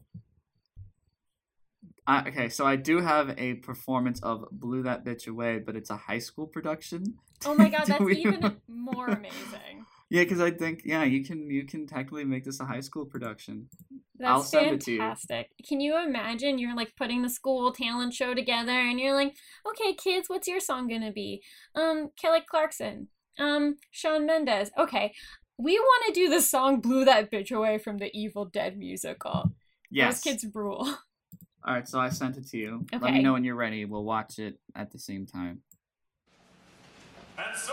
[2.07, 5.91] I, okay, so I do have a performance of "Blew That Bitch Away," but it's
[5.91, 7.15] a high school production.
[7.47, 9.87] Oh my god, that's we- even more amazing.
[10.11, 13.05] Yeah, because I think yeah, you can you can technically make this a high school
[13.05, 13.69] production.
[14.19, 14.99] That's I'll send it to you.
[14.99, 15.51] fantastic.
[15.67, 19.35] Can you imagine you're like putting the school talent show together and you're like,
[19.69, 21.43] okay, kids, what's your song gonna be?
[21.75, 23.09] Um, Kelly Clarkson.
[23.39, 24.71] Um, Shawn Mendes.
[24.79, 25.13] Okay.
[25.57, 29.53] We want to do the song Blew That Bitch Away from the Evil Dead musical.
[29.91, 30.15] Yes.
[30.15, 30.81] Those kids rule.
[31.67, 32.87] All right, so I sent it to you.
[32.93, 33.03] Okay.
[33.03, 33.85] Let me know when you're ready.
[33.87, 35.63] We'll watch it at the same time.
[37.39, 37.73] And so,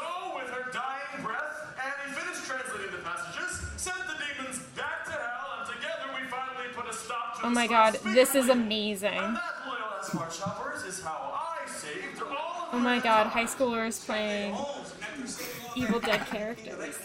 [7.43, 9.13] Oh my god, this is amazing.
[9.13, 13.31] And that, loyal smart shoppers, is how I saved all of Oh my god, time.
[13.31, 14.55] high schoolers playing
[15.75, 16.97] Evil Dead characters.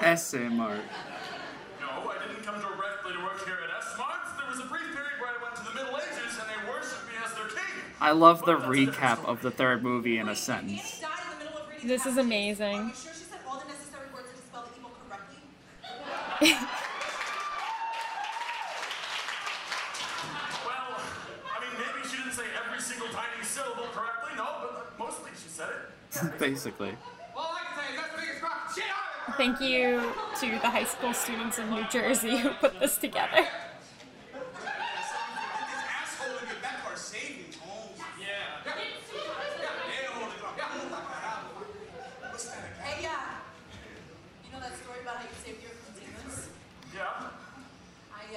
[0.00, 0.80] S-Mart.
[1.80, 4.20] No, I didn't come directly to work here at S-Mart.
[4.38, 7.06] There was a brief period where I went to the Middle Ages and they worshipped
[7.06, 7.82] me as their king.
[8.00, 11.02] I love the recap of the third movie in a sentence.
[11.84, 12.92] This is amazing.
[26.80, 26.94] it.
[29.36, 30.00] Thank you
[30.40, 33.46] to the high school students in New Jersey who put this together.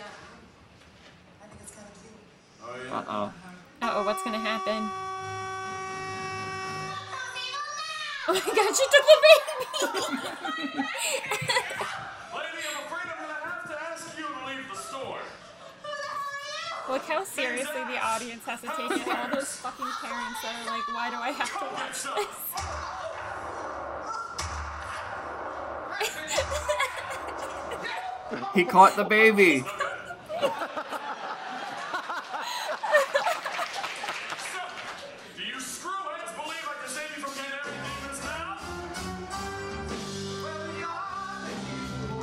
[0.01, 0.03] Uh,
[1.41, 2.13] I think it's kind of cute.
[2.63, 2.97] Oh, yeah.
[2.97, 3.33] Uh oh.
[3.81, 5.10] Uh oh, what's gonna happen?
[8.31, 9.43] Oh my god, she took the baby!
[12.31, 15.19] Lady, I'm afraid I'm gonna have to ask you to leave the store.
[16.87, 19.05] Look how seriously the audience has to take it.
[19.05, 22.03] All those fucking parents that are like, why do I have to watch
[28.39, 28.53] this?
[28.55, 29.65] He caught the baby.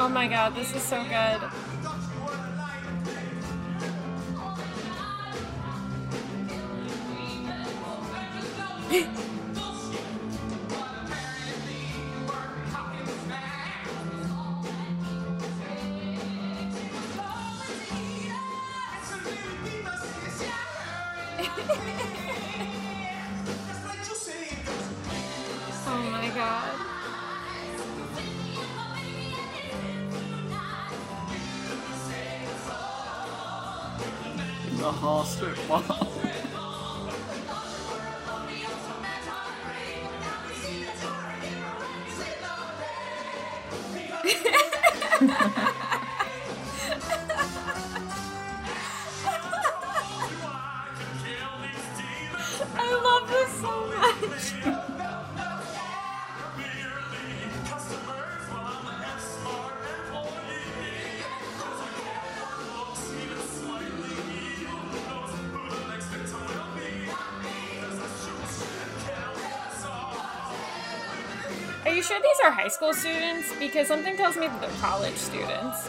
[0.09, 1.41] Oh my god, this is so good.
[25.91, 26.88] Oh my god.
[34.89, 35.59] The whole strip
[72.69, 73.51] high school students?
[73.59, 75.89] Because something tells me that they're college students.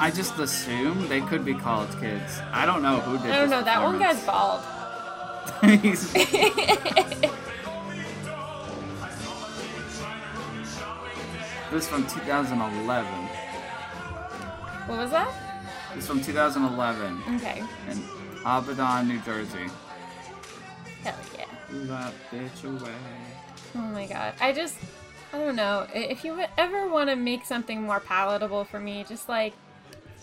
[0.00, 2.40] I just assume they could be college kids.
[2.52, 3.30] I don't know who did.
[3.30, 3.62] I don't know.
[3.62, 4.62] That one guy's bald.
[5.80, 6.12] He's-
[11.70, 13.12] this is from 2011.
[14.88, 15.32] what was that?
[15.94, 17.62] This is from 2011 Okay.
[17.88, 18.02] in
[18.44, 19.68] Audubon, New Jersey.
[21.04, 21.44] Hell yeah.
[21.86, 22.90] That bitch away.
[23.74, 24.34] Oh my god.
[24.40, 24.76] I just,
[25.32, 25.86] I don't know.
[25.92, 29.52] If you ever want to make something more palatable for me, just like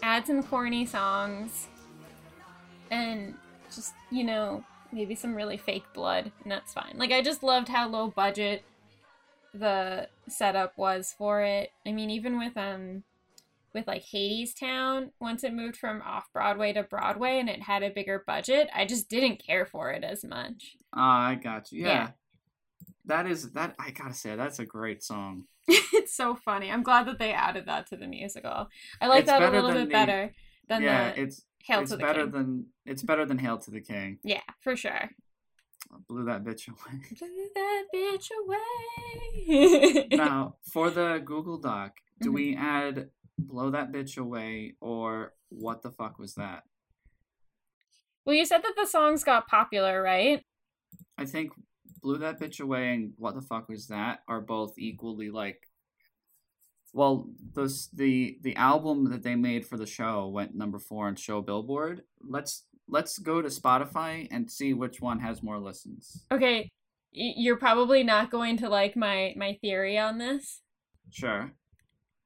[0.01, 1.67] add some corny songs
[2.89, 3.35] and
[3.73, 6.93] just, you know, maybe some really fake blood, and that's fine.
[6.95, 8.63] Like, I just loved how low budget
[9.53, 11.71] the setup was for it.
[11.85, 13.03] I mean, even with, um,
[13.73, 17.89] with like Hadestown, once it moved from off Broadway to Broadway and it had a
[17.89, 20.75] bigger budget, I just didn't care for it as much.
[20.93, 21.85] Ah, I got you.
[21.85, 21.87] Yeah.
[21.87, 22.07] Yeah.
[23.05, 23.75] That is that.
[23.79, 25.45] I gotta say that's a great song.
[25.67, 26.71] it's so funny.
[26.71, 28.67] I'm glad that they added that to the musical.
[28.99, 30.33] I like It's that a little bit the- better
[30.67, 32.31] than yeah, the it's Hail it's to the better King.
[32.31, 34.19] than it's better than Hail to the King.
[34.23, 35.09] yeah, for sure.
[36.07, 37.01] Blew that bitch away.
[37.19, 40.07] Blew that bitch away.
[40.11, 42.33] now for the Google Doc, do Mhm.
[42.33, 46.63] we add "blow that bitch away" or "what the fuck was that"?
[48.25, 50.45] well, you said that the songs got popular, right?
[51.17, 51.51] I think
[52.01, 55.67] "blew that bitch away" and "what the fuck was that" are both equally like.
[56.93, 61.15] Well, those the the album that they made for the show went number four on
[61.15, 62.03] Show Billboard.
[62.21, 66.25] Let's let's go to Spotify and see which one has more listens.
[66.31, 66.69] Okay,
[67.11, 70.61] you're probably not going to like my my theory on this.
[71.09, 71.53] Sure.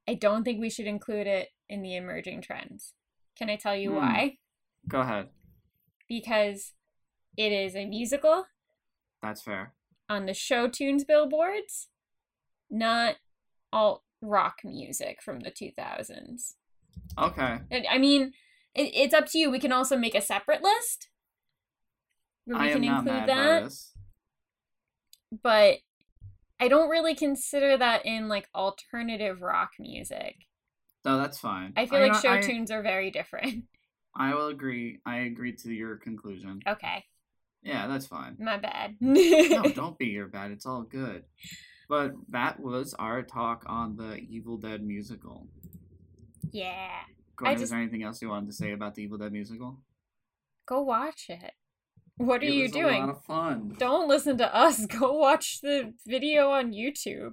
[0.08, 2.94] I don't think we should include it in the emerging trends.
[3.36, 3.96] Can I tell you Hmm.
[3.96, 4.38] why?
[4.88, 5.28] Go ahead.
[6.08, 6.72] Because
[7.36, 8.46] it is a musical
[9.22, 9.74] That's fair.
[10.08, 11.88] on the show tunes billboards,
[12.70, 13.16] not
[13.72, 16.54] alt rock music from the 2000s.
[17.18, 17.58] Okay.
[17.90, 18.32] I mean,
[18.74, 19.50] it, it's up to you.
[19.50, 21.08] We can also make a separate list
[22.44, 23.72] where we I am can not include mad that,
[25.42, 25.78] but
[26.58, 30.36] I don't really consider that in like alternative rock music.
[31.04, 31.72] No, that's fine.
[31.76, 33.64] I feel mean, like show I, tunes are very different.
[34.16, 35.00] I will agree.
[35.04, 36.60] I agree to your conclusion.
[36.66, 37.04] Okay,
[37.66, 38.36] Yeah, that's fine.
[38.38, 38.96] my bad.
[39.00, 40.50] no, don't be your bad.
[40.52, 41.24] It's all good.
[41.88, 45.46] But that was our talk on the Evil Dead musical.
[46.52, 46.90] yeah,
[47.36, 49.78] Gordon, just- is there anything else you wanted to say about the Evil Dead musical?
[50.68, 51.52] go watch it.
[52.16, 52.96] What are it you was doing?
[53.02, 53.76] A lot of fun.
[53.78, 54.84] Don't listen to us.
[54.98, 57.32] Go watch the video on YouTube.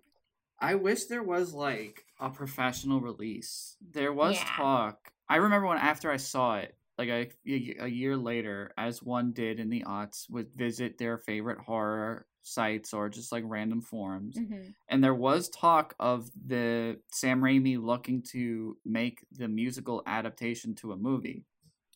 [0.59, 3.75] I wish there was like a professional release.
[3.93, 4.43] There was Yeah.
[4.57, 5.11] talk.
[5.29, 9.59] I remember when after I saw it, like a, a year later, as one did
[9.59, 14.35] in the aughts, would visit their favorite horror sites or just like random forums.
[14.37, 20.75] hmm And there was talk of the Sam Raimi looking to make the musical adaptation
[20.75, 21.45] to a movie.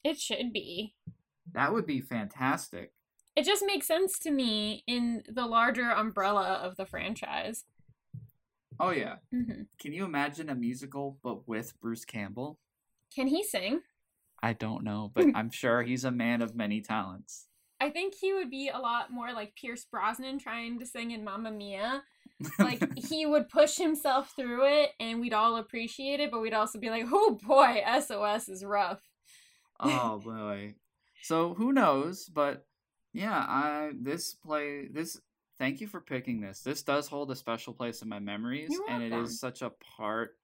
[0.03, 0.95] It should be.
[1.53, 2.93] That would be fantastic.
[3.35, 7.65] It just makes sense to me in the larger umbrella of the franchise.
[8.79, 9.17] Oh yeah.
[9.31, 12.59] hmm Can you imagine a musical but with Bruce Campbell?
[13.13, 13.81] Can he sing?
[14.41, 15.35] I don't know, but hmm.
[15.35, 17.47] I'm sure he's a man of many talents.
[17.79, 21.23] I think he would be a lot more like Pierce Brosnan trying to sing in
[21.23, 22.03] Mamma Mia.
[22.59, 26.79] Like he would push himself through it and we'd all appreciate it, but we'd also
[26.79, 29.01] be like, oh boy, SOS is rough.
[29.79, 30.75] oh boy.
[31.21, 32.25] So who knows?
[32.25, 32.65] But
[33.13, 35.19] yeah, I this play this.
[35.57, 36.61] Thank you for picking this.
[36.61, 40.35] This does hold a special place in my memories, and it is such a part.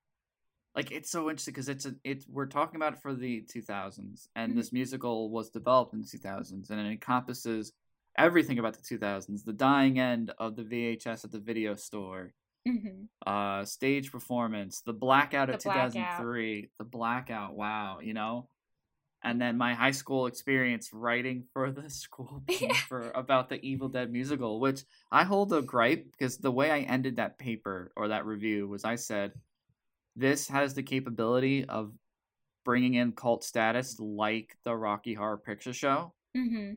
[0.76, 2.26] Like it's so interesting because it's a it.
[2.28, 4.58] We're talking about it for the 2000s, and Mhm.
[4.58, 7.74] this musical was developed in the 2000s, and it encompasses
[8.18, 9.44] everything about the 2000s.
[9.44, 12.34] The dying end of the VHS at the video store,
[12.66, 16.28] hmm uh stage performance the blackout of The blackout.
[16.28, 18.50] 2003 the blackout wow you know
[19.24, 24.12] and then my high school experience writing for the school paper about the evil dead
[24.12, 28.26] musical which i hold a gripe because the way i ended that paper or that
[28.26, 29.34] review was i said
[30.16, 31.92] this has the capability of
[32.66, 36.72] bringing in cult status like the rocky horror picture show hmm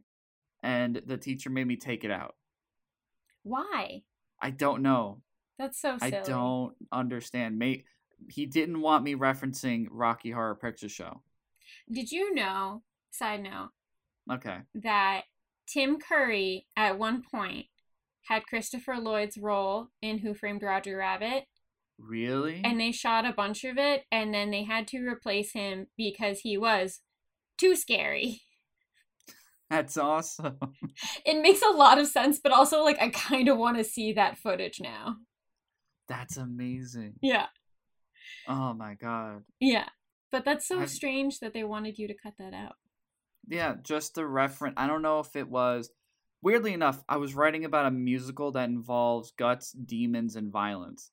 [0.63, 2.35] and the teacher made me take it out
[3.43, 4.03] Why?
[4.41, 5.23] i don't know
[5.59, 6.17] That's so silly.
[6.17, 7.59] I don't understand.
[7.59, 7.85] May
[8.31, 11.23] he didn't want me referencing Rocky Horror Picture Show.
[11.91, 13.71] Did you know, side note,
[14.33, 14.59] Okay.
[14.75, 15.23] that
[15.67, 17.67] Tim Curry at one point
[18.29, 21.45] had Christopher Lloyd's role in Who Framed Roger Rabbit,
[21.99, 22.61] Really?
[22.65, 26.41] and they shot a bunch of it, and then they had to replace him because
[26.41, 27.01] he was
[27.59, 28.43] too scary.
[29.71, 30.59] That's awesome.
[31.27, 34.13] It makes a lot of sense, but also like I kind of want to see
[34.13, 35.17] that footage now.
[36.09, 37.15] That's amazing.
[37.21, 37.47] Yeah.
[38.47, 39.43] Oh my god.
[39.59, 39.89] Yeah.
[40.31, 42.75] But that's so Have- strange that they wanted you to cut that out.
[43.49, 44.75] Yeah, just the reference.
[44.77, 45.91] I don't know if it was.
[46.43, 51.11] Weirdly enough, I was writing about a musical that involves guts, demons, and violence.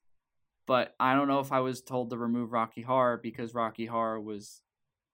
[0.65, 4.19] But I don't know if I was told to remove Rocky Horror because Rocky Horror
[4.21, 4.61] was.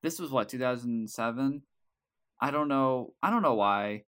[0.03, 1.61] This was what, 2007?
[2.41, 3.13] I don't know.
[3.21, 4.03] I don't know why.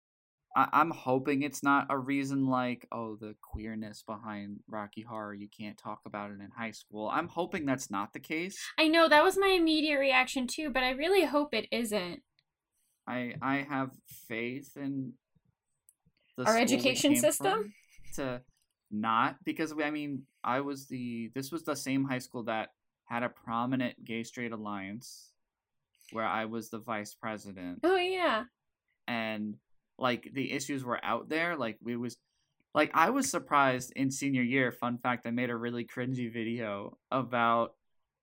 [0.56, 5.48] I- I'm hoping it's not a reason like, oh, the queerness behind Rocky Horror, you
[5.50, 7.10] can't talk about it in high school.
[7.10, 8.58] I'm hoping that's not the case.
[8.78, 12.22] I know that was my immediate reaction too, but I really hope it isn't.
[13.08, 13.92] I I have
[14.28, 15.14] faith in
[16.38, 17.74] the Our education system?
[18.16, 18.42] to
[18.92, 22.70] not because I mean I was the this was the same high school that
[23.06, 25.32] had a prominent gay straight alliance
[26.12, 28.46] where I was the vice president Oh yeah.
[29.08, 29.56] and
[29.98, 32.18] like the issues were out there like we was
[32.74, 36.98] like I was surprised in senior year fun fact I made a really cringy video
[37.12, 37.74] about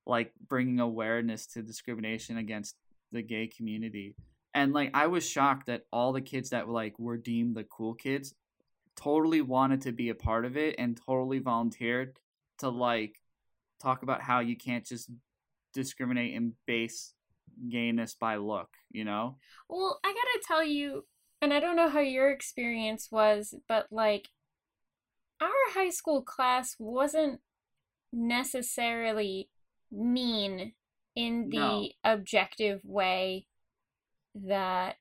[0.07, 2.77] like bringing awareness to discrimination against
[3.13, 4.17] the gay community
[4.55, 7.95] and like I was shocked that all the kids that like were deemed the cool
[7.95, 8.35] kids
[8.99, 12.19] totally wanted to be a part of it and totally volunteered
[12.59, 13.17] to like
[13.81, 15.11] talk about how you can't just
[15.73, 17.15] discriminate and base
[17.69, 19.37] gayness by look you know
[19.69, 21.05] Well, I gotta tell you,
[21.41, 24.29] and I don't know how your experience was, but like,
[25.41, 27.41] our high school class wasn't
[28.13, 29.49] necessarily
[29.93, 30.73] mean
[31.15, 31.89] in the No.
[32.05, 33.47] objective way
[34.35, 34.97] that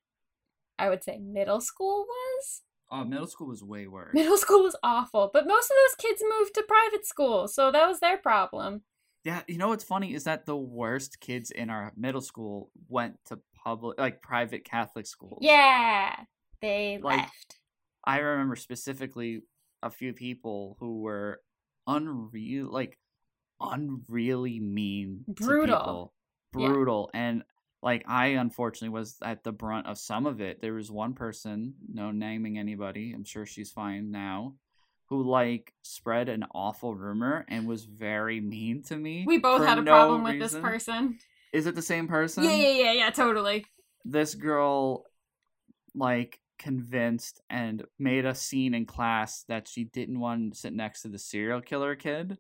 [0.78, 2.62] I would say middle school was.
[2.90, 4.14] Oh, middle school was way worse.
[4.14, 7.88] Middle school was awful, but most of those kids moved to private school, so that
[7.88, 8.84] was their problem.
[9.24, 13.18] Yeah, you know what's funny is that the worst kids in our middle school went
[13.26, 15.40] to public, like private Catholic schools.
[15.42, 16.16] Yeah,
[16.62, 17.60] they Like, left.
[18.06, 19.42] I remember specifically
[19.84, 21.42] a few people who were
[21.88, 22.98] unreal, like
[23.62, 26.14] unreally mean, to Brutal.
[26.58, 26.70] Yeah.
[26.70, 27.44] brutal, and
[27.82, 30.62] like I unfortunately was at the brunt of some of it.
[30.62, 34.56] There was one person, no naming anybody, I'm sure she's fine now,
[35.08, 39.24] who like spread an awful rumor and was very mean to me.
[39.28, 41.20] We both had a no problem with this person.
[41.54, 42.44] Is it the same person?
[42.44, 43.66] Yeah, yeah, yeah, yeah, totally.
[44.04, 45.06] This girl,
[45.96, 51.04] like, convinced and made a scene in class that she didn't want to sit next
[51.04, 52.38] to the serial killer kid.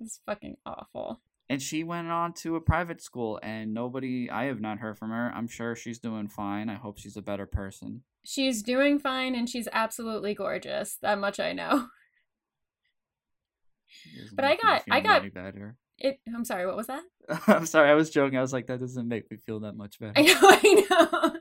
[0.00, 1.20] It's fucking awful.
[1.50, 5.10] And she went on to a private school, and nobody, I have not heard from
[5.10, 5.32] her.
[5.34, 6.68] I'm sure she's doing fine.
[6.68, 8.02] I hope she's a better person.
[8.24, 10.98] She's doing fine and she's absolutely gorgeous.
[11.00, 11.86] That much I know.
[14.34, 15.76] But I got i got- better.
[16.00, 17.02] It I'm sorry, what was that?
[17.48, 18.38] I'm sorry, I was joking.
[18.38, 20.12] I was like, that doesn't make me feel that much better.
[20.16, 21.36] I know, I know.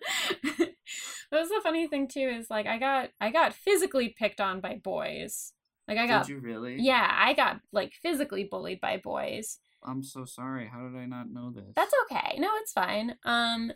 [1.32, 4.62] that was the funny thing too, is like I got I got physically picked on
[4.62, 5.52] by boys.
[5.88, 6.78] Like I got Did you really?
[6.80, 9.60] Yeah, I got like physically bullied by boys.
[9.84, 10.70] I'm so sorry.
[10.72, 11.74] How did I not know this?
[11.76, 12.38] That's okay.
[12.40, 13.16] No, it's fine.
[13.24, 13.72] Um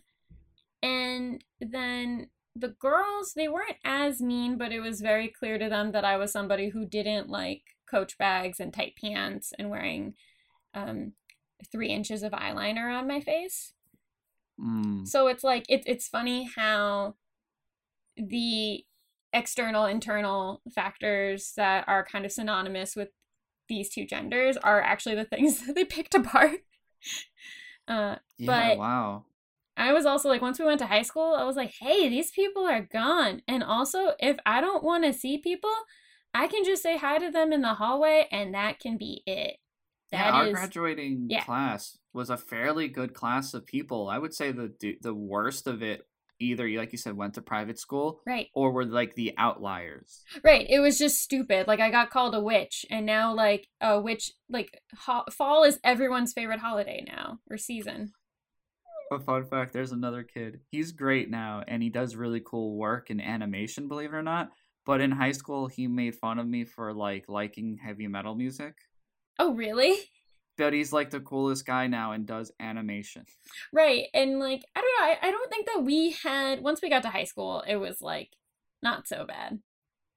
[0.83, 5.91] and then the girls, they weren't as mean, but it was very clear to them
[5.93, 10.15] that I was somebody who didn't like coach bags and tight pants and wearing
[10.73, 11.13] um
[11.71, 13.73] three inches of eyeliner on my face.
[14.59, 15.07] Mm.
[15.07, 17.15] So it's like it, it's funny how
[18.17, 18.85] the
[19.33, 23.09] external internal factors that are kind of synonymous with
[23.71, 26.59] these two genders are actually the things that they picked apart.
[27.87, 29.25] Uh, Yeah, but- wow.
[29.75, 32.29] I was also like, once we went to high school, I was like, hey, these
[32.31, 33.41] people are gone.
[33.47, 35.73] And also, if I don't want to see people,
[36.33, 39.57] I can just say hi to them in the hallway, and that can be it.
[40.11, 41.43] yeah, our is graduating yeah.
[41.43, 44.07] class was a fairly good class of people.
[44.09, 46.05] I would say the the worst of it
[46.41, 50.23] either, you like you said, went to private school right, or were like the outliers.
[50.43, 50.65] right.
[50.69, 51.67] It was just stupid.
[51.67, 55.79] Like I got called a witch, and now like a witch, like ho- fall is
[55.83, 58.11] everyone's favorite holiday now or season.
[59.11, 60.61] A fun fact: there's another kid.
[60.71, 63.87] He's great now, and he does really cool work in animation.
[63.87, 64.49] Believe it or not.
[64.85, 68.75] But in high school, he made fun of me for like liking heavy metal music.
[69.37, 69.95] Oh, really?
[70.57, 73.25] But he's like the coolest guy now and does animation.
[73.73, 74.07] Right.
[74.13, 75.13] And like, I don't know.
[75.13, 78.01] I, I don't think that we had, once we got to high school, it was
[78.01, 78.29] like
[78.83, 79.59] not so bad.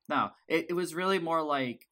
[0.09, 1.87] No, it, it was really more like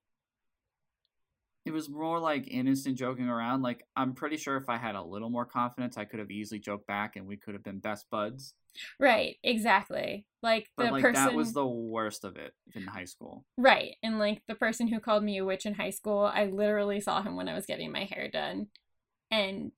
[1.64, 3.62] it was more like innocent joking around.
[3.62, 6.59] Like I'm pretty sure if I had a little more confidence, I could have easily
[6.59, 8.55] joked back and we could have been best buds.
[8.98, 9.36] Right.
[9.44, 10.26] Exactly.
[10.43, 11.14] Like the But like person.
[11.14, 13.44] that was the worst of it in high school.
[13.56, 13.97] Right.
[14.02, 17.22] And like the person who called me a witch in high school, I literally saw
[17.22, 18.68] him when I was getting my hair done.
[19.30, 19.72] And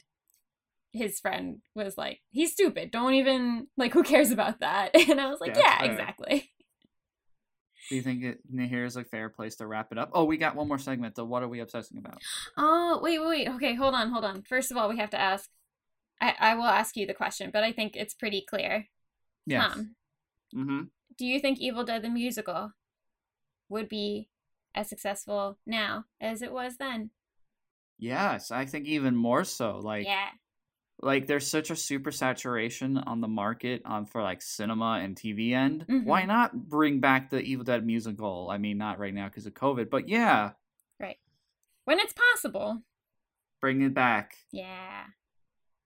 [0.93, 2.90] his friend was like, "He's stupid.
[2.93, 3.93] Don't even like.
[3.93, 5.90] Who cares about that?" And I was like, Yeah, "Yeah, fair.
[5.90, 6.51] exactly."
[7.89, 10.11] Do you think it here's a fair place to wrap it up?
[10.12, 11.15] Oh, we got one more segment.
[11.15, 11.24] though.
[11.24, 12.20] what are we obsessing about?
[12.56, 13.48] Oh, wait, wait, wait.
[13.56, 14.43] Okay, hold on, hold on.
[14.43, 15.51] First of all, we have to ask.
[16.20, 18.89] I I will ask you the question, but I think it's pretty clear.
[19.47, 19.73] Yes.
[19.74, 19.94] Tom,
[20.55, 20.82] Mm-hmm.
[21.19, 22.73] do you think Evil Dead the musical
[23.69, 24.28] would be
[24.74, 27.11] as successful now as it was then?
[27.98, 29.78] Yes, I think even more so.
[29.78, 30.28] Like, yeah.
[31.02, 35.52] Like there's such a super saturation on the market on for like cinema and TV
[35.52, 35.84] end.
[36.04, 36.26] Why Mhm.
[36.28, 38.48] not bring back the Evil Dead musical?
[38.50, 40.52] I mean, not right now because of COVID, but yeah,
[41.00, 41.18] Right.
[41.84, 42.82] When it's possible.
[43.60, 44.36] bring it back.
[44.52, 45.04] Yeah.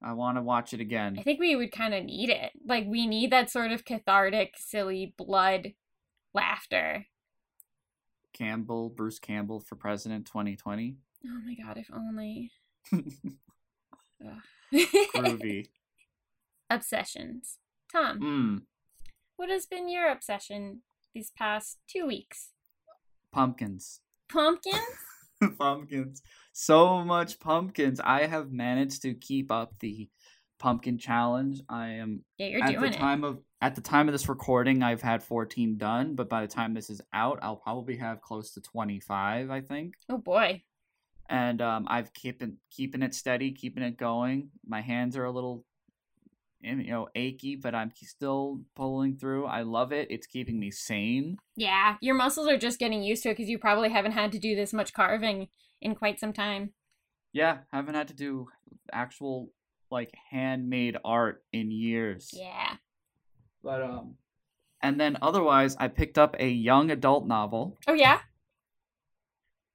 [0.03, 1.17] I want to watch it again.
[1.19, 2.53] I think we would kind of need it.
[2.65, 5.75] Like we need that sort of cathartic, silly blood
[6.35, 7.07] laughter.
[8.33, 10.97] Campbell, Bruce Campbell for president 2020.
[11.27, 12.53] Oh my god, if only.
[14.73, 15.69] Groovy.
[16.71, 17.59] Obsessions.
[17.91, 18.63] Tom, mm,
[19.37, 20.83] what has been your obsession
[21.15, 22.51] these past two weeks?
[23.33, 24.01] pumpkins.
[24.31, 24.79] Pumpkins?
[25.59, 26.23] pumpkins.
[26.53, 28.01] So much pumpkins.
[28.03, 30.09] I have managed to keep up the
[30.59, 31.61] pumpkin challenge.
[31.69, 32.99] I am Yeah, you're at doing the it.
[32.99, 36.49] time of at the time of this recording I've had 14 done, but by the
[36.49, 39.95] time this is out, I'll probably have close to 25, I think.
[40.09, 40.63] Oh boy.
[41.29, 44.51] And um I've keeping keeping it steady, keeping it going.
[44.67, 45.65] My hands are a little
[46.61, 49.47] you know achy, but I'm still pulling through.
[49.47, 50.09] I love it.
[50.11, 51.39] It's keeping me sane.
[51.57, 54.39] Yeah, your muscles are just getting used to it because you probably haven't had to
[54.39, 55.49] do this much carving
[55.81, 56.73] in quite some time.
[57.33, 58.49] Yeah, haven't had to do
[58.93, 59.51] actual
[59.91, 62.31] like handmade art in years.
[62.33, 62.75] Yeah.
[63.63, 64.15] But um
[64.81, 68.21] and then otherwise I picked up a young adult novel Oh yeah?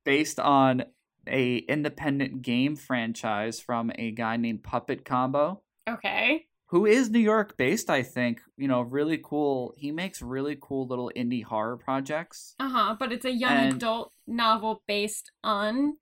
[0.04, 0.84] based on
[1.28, 6.48] a independent game franchise from a guy named Puppet Combo Okay.
[6.68, 8.42] who is New York based I think.
[8.58, 9.74] You know, really cool.
[9.78, 12.56] He makes really cool little indie horror projects.
[12.60, 15.98] Uh-huh, but it's a young And- adult novel based on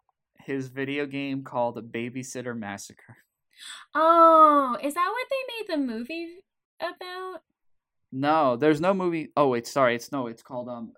[0.46, 3.18] His video game called Babysitter Massacre.
[3.94, 6.28] Oh, is that what they made the movie
[6.80, 7.42] about?
[8.12, 9.32] No, there's no movie.
[9.38, 9.96] Oh wait, sorry.
[9.96, 10.94] It's no, it's called um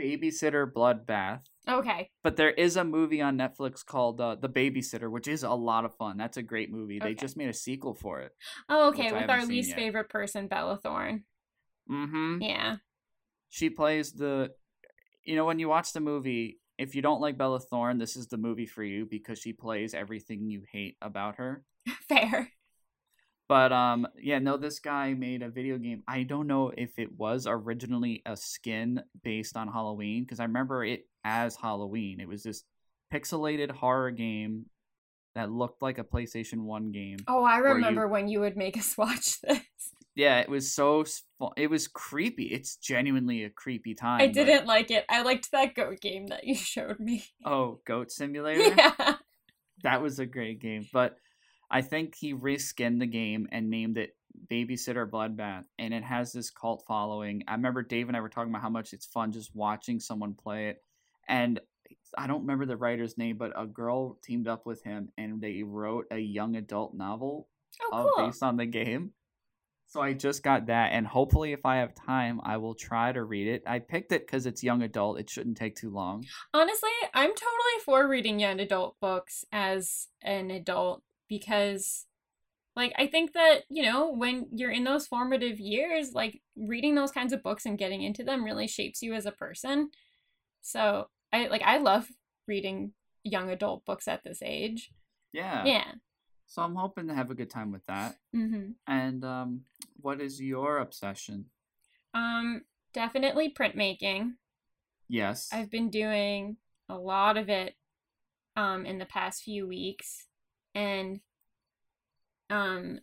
[0.00, 1.40] Babysitter Bloodbath.
[1.68, 2.10] Okay.
[2.22, 5.84] But there is a movie on Netflix called uh, The Babysitter, which is a lot
[5.84, 6.16] of fun.
[6.18, 6.98] That's a great movie.
[6.98, 7.14] They Okay.
[7.14, 8.32] just made a sequel for it.
[8.68, 9.78] Oh, okay, with our least yet.
[9.78, 11.24] favorite person, Bella Thorne.
[11.90, 12.42] Mm-hmm.
[12.42, 12.76] Yeah.
[13.48, 14.50] She plays the.
[15.24, 18.26] You know, when you watch the movie, if you don't like Bella Thorne, this is
[18.26, 21.64] the movie for you because she plays everything you hate about her.
[22.08, 22.50] Fair.
[23.48, 26.02] But um, yeah, no, this guy made a video game.
[26.08, 30.84] I don't know if it was originally a skin based on Halloween because I remember
[30.84, 32.20] it as Halloween.
[32.20, 32.64] It was this
[33.12, 34.66] pixelated horror game
[35.34, 37.18] that looked like a PlayStation One game.
[37.28, 39.60] Oh, I Where you- remember when you would make us watch this.
[40.16, 41.04] Yeah, it was so
[41.56, 42.44] it was creepy.
[42.44, 44.20] It's genuinely a creepy time.
[44.20, 45.04] I didn't like it.
[45.08, 47.24] I liked that goat game that you showed me.
[47.44, 48.74] Oh, Goat Simulator.
[48.78, 49.16] Yeah.
[49.82, 51.18] That was a great game, but
[51.70, 54.16] I think he reskinned the game and named it
[54.50, 57.42] Babysitter Bloodbath, and it has this cult following.
[57.48, 60.34] I remember Dave and I were talking about how much it's fun just watching someone
[60.34, 60.82] play it,
[61.28, 61.60] and
[62.16, 65.62] I don't remember the writer's name, but a girl teamed up with him and they
[65.62, 67.48] wrote a young adult novel
[67.82, 68.26] Oh, cool.
[68.26, 69.12] based on the game.
[69.86, 73.22] So I just got that, and hopefully, if I have time, I will try to
[73.22, 73.62] read it.
[73.66, 76.24] I picked it because it's young adult; it shouldn't take too long.
[76.52, 82.06] Honestly, I'm totally for reading young adult books as an adult because
[82.76, 87.12] like I think that, you know, when you're in those formative years, like reading those
[87.12, 89.90] kinds of books and getting into them really shapes you as a person.
[90.60, 92.08] So, I like I love
[92.48, 92.92] reading
[93.22, 94.90] young adult books at this age.
[95.32, 95.64] Yeah.
[95.64, 95.92] Yeah.
[96.46, 98.16] So I'm hoping to have a good time with that.
[98.34, 98.74] Mhm.
[98.86, 99.64] And um,
[100.00, 101.46] what is your obsession?
[102.12, 104.34] Um definitely printmaking.
[105.08, 105.48] Yes.
[105.52, 106.56] I've been doing
[106.88, 107.74] a lot of it
[108.56, 110.26] um in the past few weeks
[110.74, 111.20] and
[112.50, 113.00] um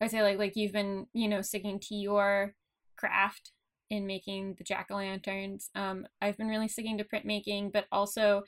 [0.00, 2.54] I say like like you've been, you know, sticking to your
[2.96, 3.52] craft
[3.90, 5.68] in making the jack-o'-lanterns.
[5.74, 8.42] Um I've been really sticking to printmaking, but also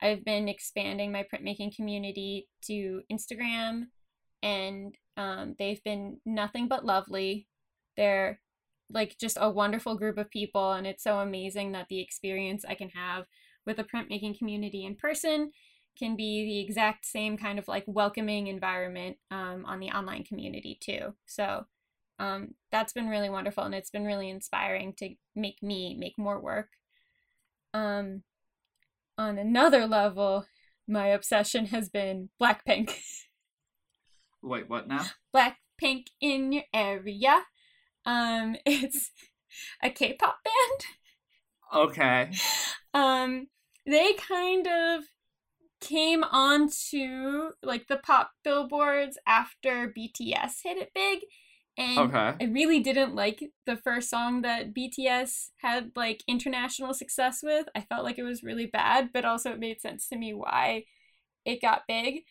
[0.00, 3.86] I've been expanding my printmaking community to Instagram
[4.42, 7.48] and um they've been nothing but lovely.
[7.96, 8.40] They're
[8.90, 12.74] like just a wonderful group of people and it's so amazing that the experience I
[12.74, 13.24] can have
[13.66, 15.50] with the printmaking community in person
[15.98, 20.78] can be the exact same kind of like welcoming environment um, on the online community
[20.80, 21.14] too.
[21.26, 21.66] So
[22.18, 26.40] um, that's been really wonderful and it's been really inspiring to make me make more
[26.40, 26.68] work.
[27.74, 28.22] Um,
[29.18, 30.46] on another level,
[30.88, 32.94] my obsession has been Blackpink.
[34.42, 35.06] Wait, what now?
[35.34, 37.42] Blackpink in your area.
[38.04, 39.10] Um, it's
[39.82, 41.84] a K-pop band.
[41.90, 42.30] Okay.
[42.94, 43.46] Um,
[43.86, 45.04] they kind of
[45.82, 51.20] came onto like the pop billboards after BTS hit it big.
[51.78, 52.34] And Okay.
[52.40, 57.68] I really didn't like the first song that BTS had like international success with.
[57.76, 60.84] I felt like it was really bad, but also it made sense to me why
[61.44, 62.22] it got big.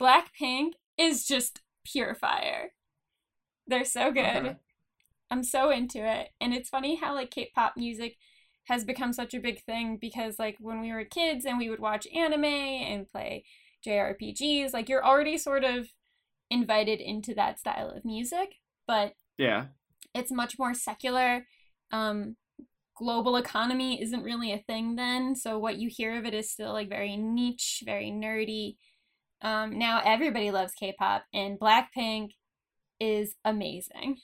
[0.00, 2.72] Blackpink is just pure fire.
[3.66, 4.24] They're so good.
[4.44, 4.56] Okay.
[5.30, 6.30] I'm so into it.
[6.40, 8.16] And it's funny how like K-pop music
[8.68, 11.80] has become such a big thing because like when we were kids and we would
[11.80, 13.44] watch anime and play
[13.86, 15.88] JRPGs, like you're already sort of
[16.50, 18.54] invited into that style of music,
[18.86, 19.66] but Yeah.
[20.14, 21.46] it's much more secular.
[21.90, 22.36] Um,
[22.94, 26.72] global economy isn't really a thing then, so what you hear of it is still
[26.72, 28.76] like very niche, very nerdy.
[29.40, 32.30] Um, now everybody loves K-pop, and Blackpink
[33.00, 34.18] is amazing.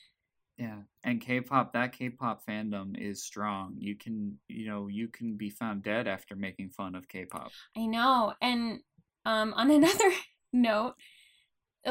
[0.58, 0.82] Yeah.
[1.02, 3.74] And K-pop, that K-pop fandom is strong.
[3.78, 7.50] You can, you know, you can be found dead after making fun of K-pop.
[7.76, 8.34] I know.
[8.40, 8.80] And
[9.24, 10.10] um, on another
[10.52, 10.94] note,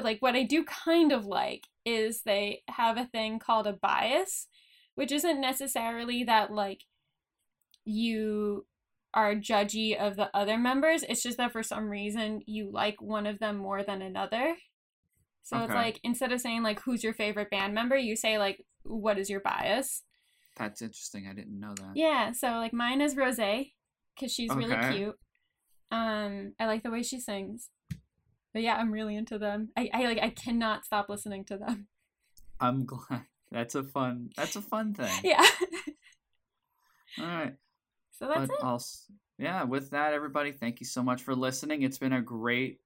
[0.02, 4.48] like what I do kind of like is they have a thing called a bias,
[4.96, 6.82] which isn't necessarily that like
[7.86, 8.66] you
[9.14, 11.04] are judgy of the other members.
[11.04, 14.56] It's just that for some reason you like one of them more than another.
[15.44, 18.66] So it's like instead of saying like who's your favorite band member, you say like
[18.84, 20.04] what is your bias?
[20.58, 21.28] That's interesting.
[21.30, 21.92] I didn't know that.
[21.96, 24.98] Yeah, so like mine is Rose because she's really Okay.
[24.98, 25.16] cute.
[25.92, 27.70] Um, I like the way she sings.
[28.54, 29.70] But yeah, I'm really into them.
[29.76, 31.88] I, I like I cannot stop listening to them.
[32.60, 33.26] I'm glad.
[33.52, 34.30] That's a fun.
[34.38, 35.12] That's a fun thing.
[35.24, 35.46] Yeah.
[37.20, 37.54] All right.
[38.12, 38.60] so that's but it.
[38.64, 38.84] I'll,
[39.38, 41.82] yeah, with that, everybody, thank you so much for listening.
[41.84, 42.80] It's been a great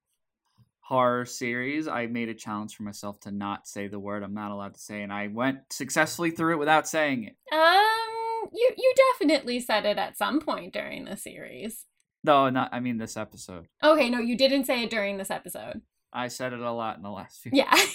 [0.88, 1.86] horror series.
[1.86, 4.80] I made a challenge for myself to not say the word I'm not allowed to
[4.80, 7.36] say, and I went successfully through it without saying it.
[7.54, 11.84] Um, you you definitely said it at some point during the series.
[12.24, 12.70] No, not.
[12.72, 13.66] I mean this episode.
[13.84, 15.82] Okay, no, you didn't say it during this episode.
[16.10, 17.52] I said it a lot in the last few.
[17.54, 17.76] Yeah.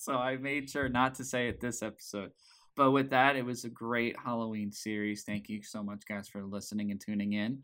[0.00, 2.30] So I made sure not to say it this episode.
[2.76, 5.24] But with that, it was a great Halloween series.
[5.24, 7.58] Thank you so much, guys, for listening and tuning in.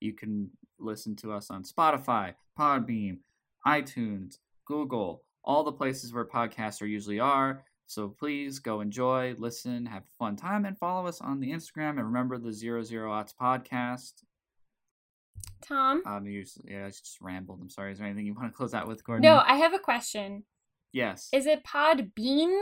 [0.00, 0.48] You can
[0.78, 3.18] listen to us on Spotify, Podbeam,
[3.66, 7.64] iTunes, Google, all the places where podcasts are usually are.
[7.86, 11.90] So please go enjoy, listen, have a fun time, and follow us on the Instagram.
[11.90, 14.22] And remember the Zero Zero Odds podcast.
[15.60, 16.02] Tom.
[16.06, 17.60] Um, usually, yeah, I just rambled.
[17.60, 17.92] I'm sorry.
[17.92, 19.22] Is there anything you want to close out with, Gordon?
[19.22, 20.44] No, I have a question.
[20.92, 21.28] Yes.
[21.32, 22.60] Is it Pod Bean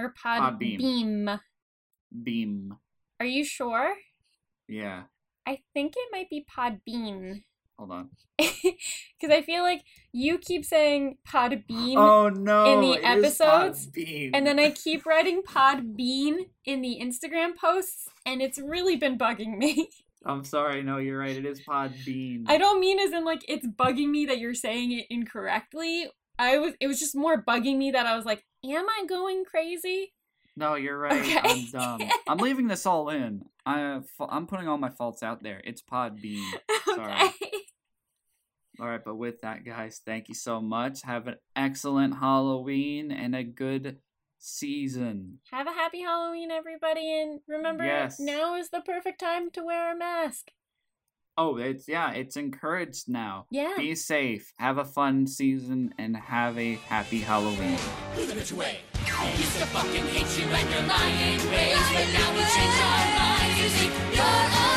[0.00, 0.80] or Podbeam.
[0.80, 1.40] Podbeam?
[2.22, 2.76] Beam.
[3.20, 3.94] Are you sure?
[4.66, 5.04] Yeah.
[5.46, 7.42] I think it might be Podbean.
[7.78, 8.10] Hold on.
[9.20, 9.82] Because I feel like
[10.12, 12.72] you keep saying Podbean, Oh no!
[12.72, 18.40] in the episodes, and then I keep writing pod bean in the Instagram posts, and
[18.40, 19.88] it's really been bugging me.
[20.24, 20.82] I'm sorry.
[20.82, 21.36] No, you're right.
[21.36, 22.44] It is pod bean.
[22.48, 26.08] I don't mean as in like it's bugging me that you're saying it incorrectly.
[26.38, 26.74] I was.
[26.80, 30.12] It was just more bugging me that I was like, "Am I going crazy?"
[30.58, 31.20] No, you're right.
[31.20, 31.38] Okay.
[31.42, 32.10] I'm dumb.
[32.26, 33.44] I'm leaving this all in.
[33.64, 35.60] I, I'm putting all my faults out there.
[35.64, 36.44] It's Podbean.
[36.84, 37.12] Sorry.
[37.12, 37.50] okay.
[38.80, 41.02] All right, but with that, guys, thank you so much.
[41.02, 43.98] Have an excellent Halloween and a good
[44.38, 45.38] season.
[45.50, 48.20] Have a happy Halloween, everybody, and remember, Yes.
[48.20, 50.52] now is the perfect time to wear a mask.
[51.36, 53.46] Oh, it's yeah, it's encouraged now.
[53.50, 53.74] Yeah.
[53.76, 54.52] Be safe.
[54.58, 57.78] Have a fun season and have a happy Halloween.
[59.20, 63.06] We used to fucking hate you and your lying ways, but now we changed our
[63.18, 63.58] minds.
[63.62, 64.67] You see,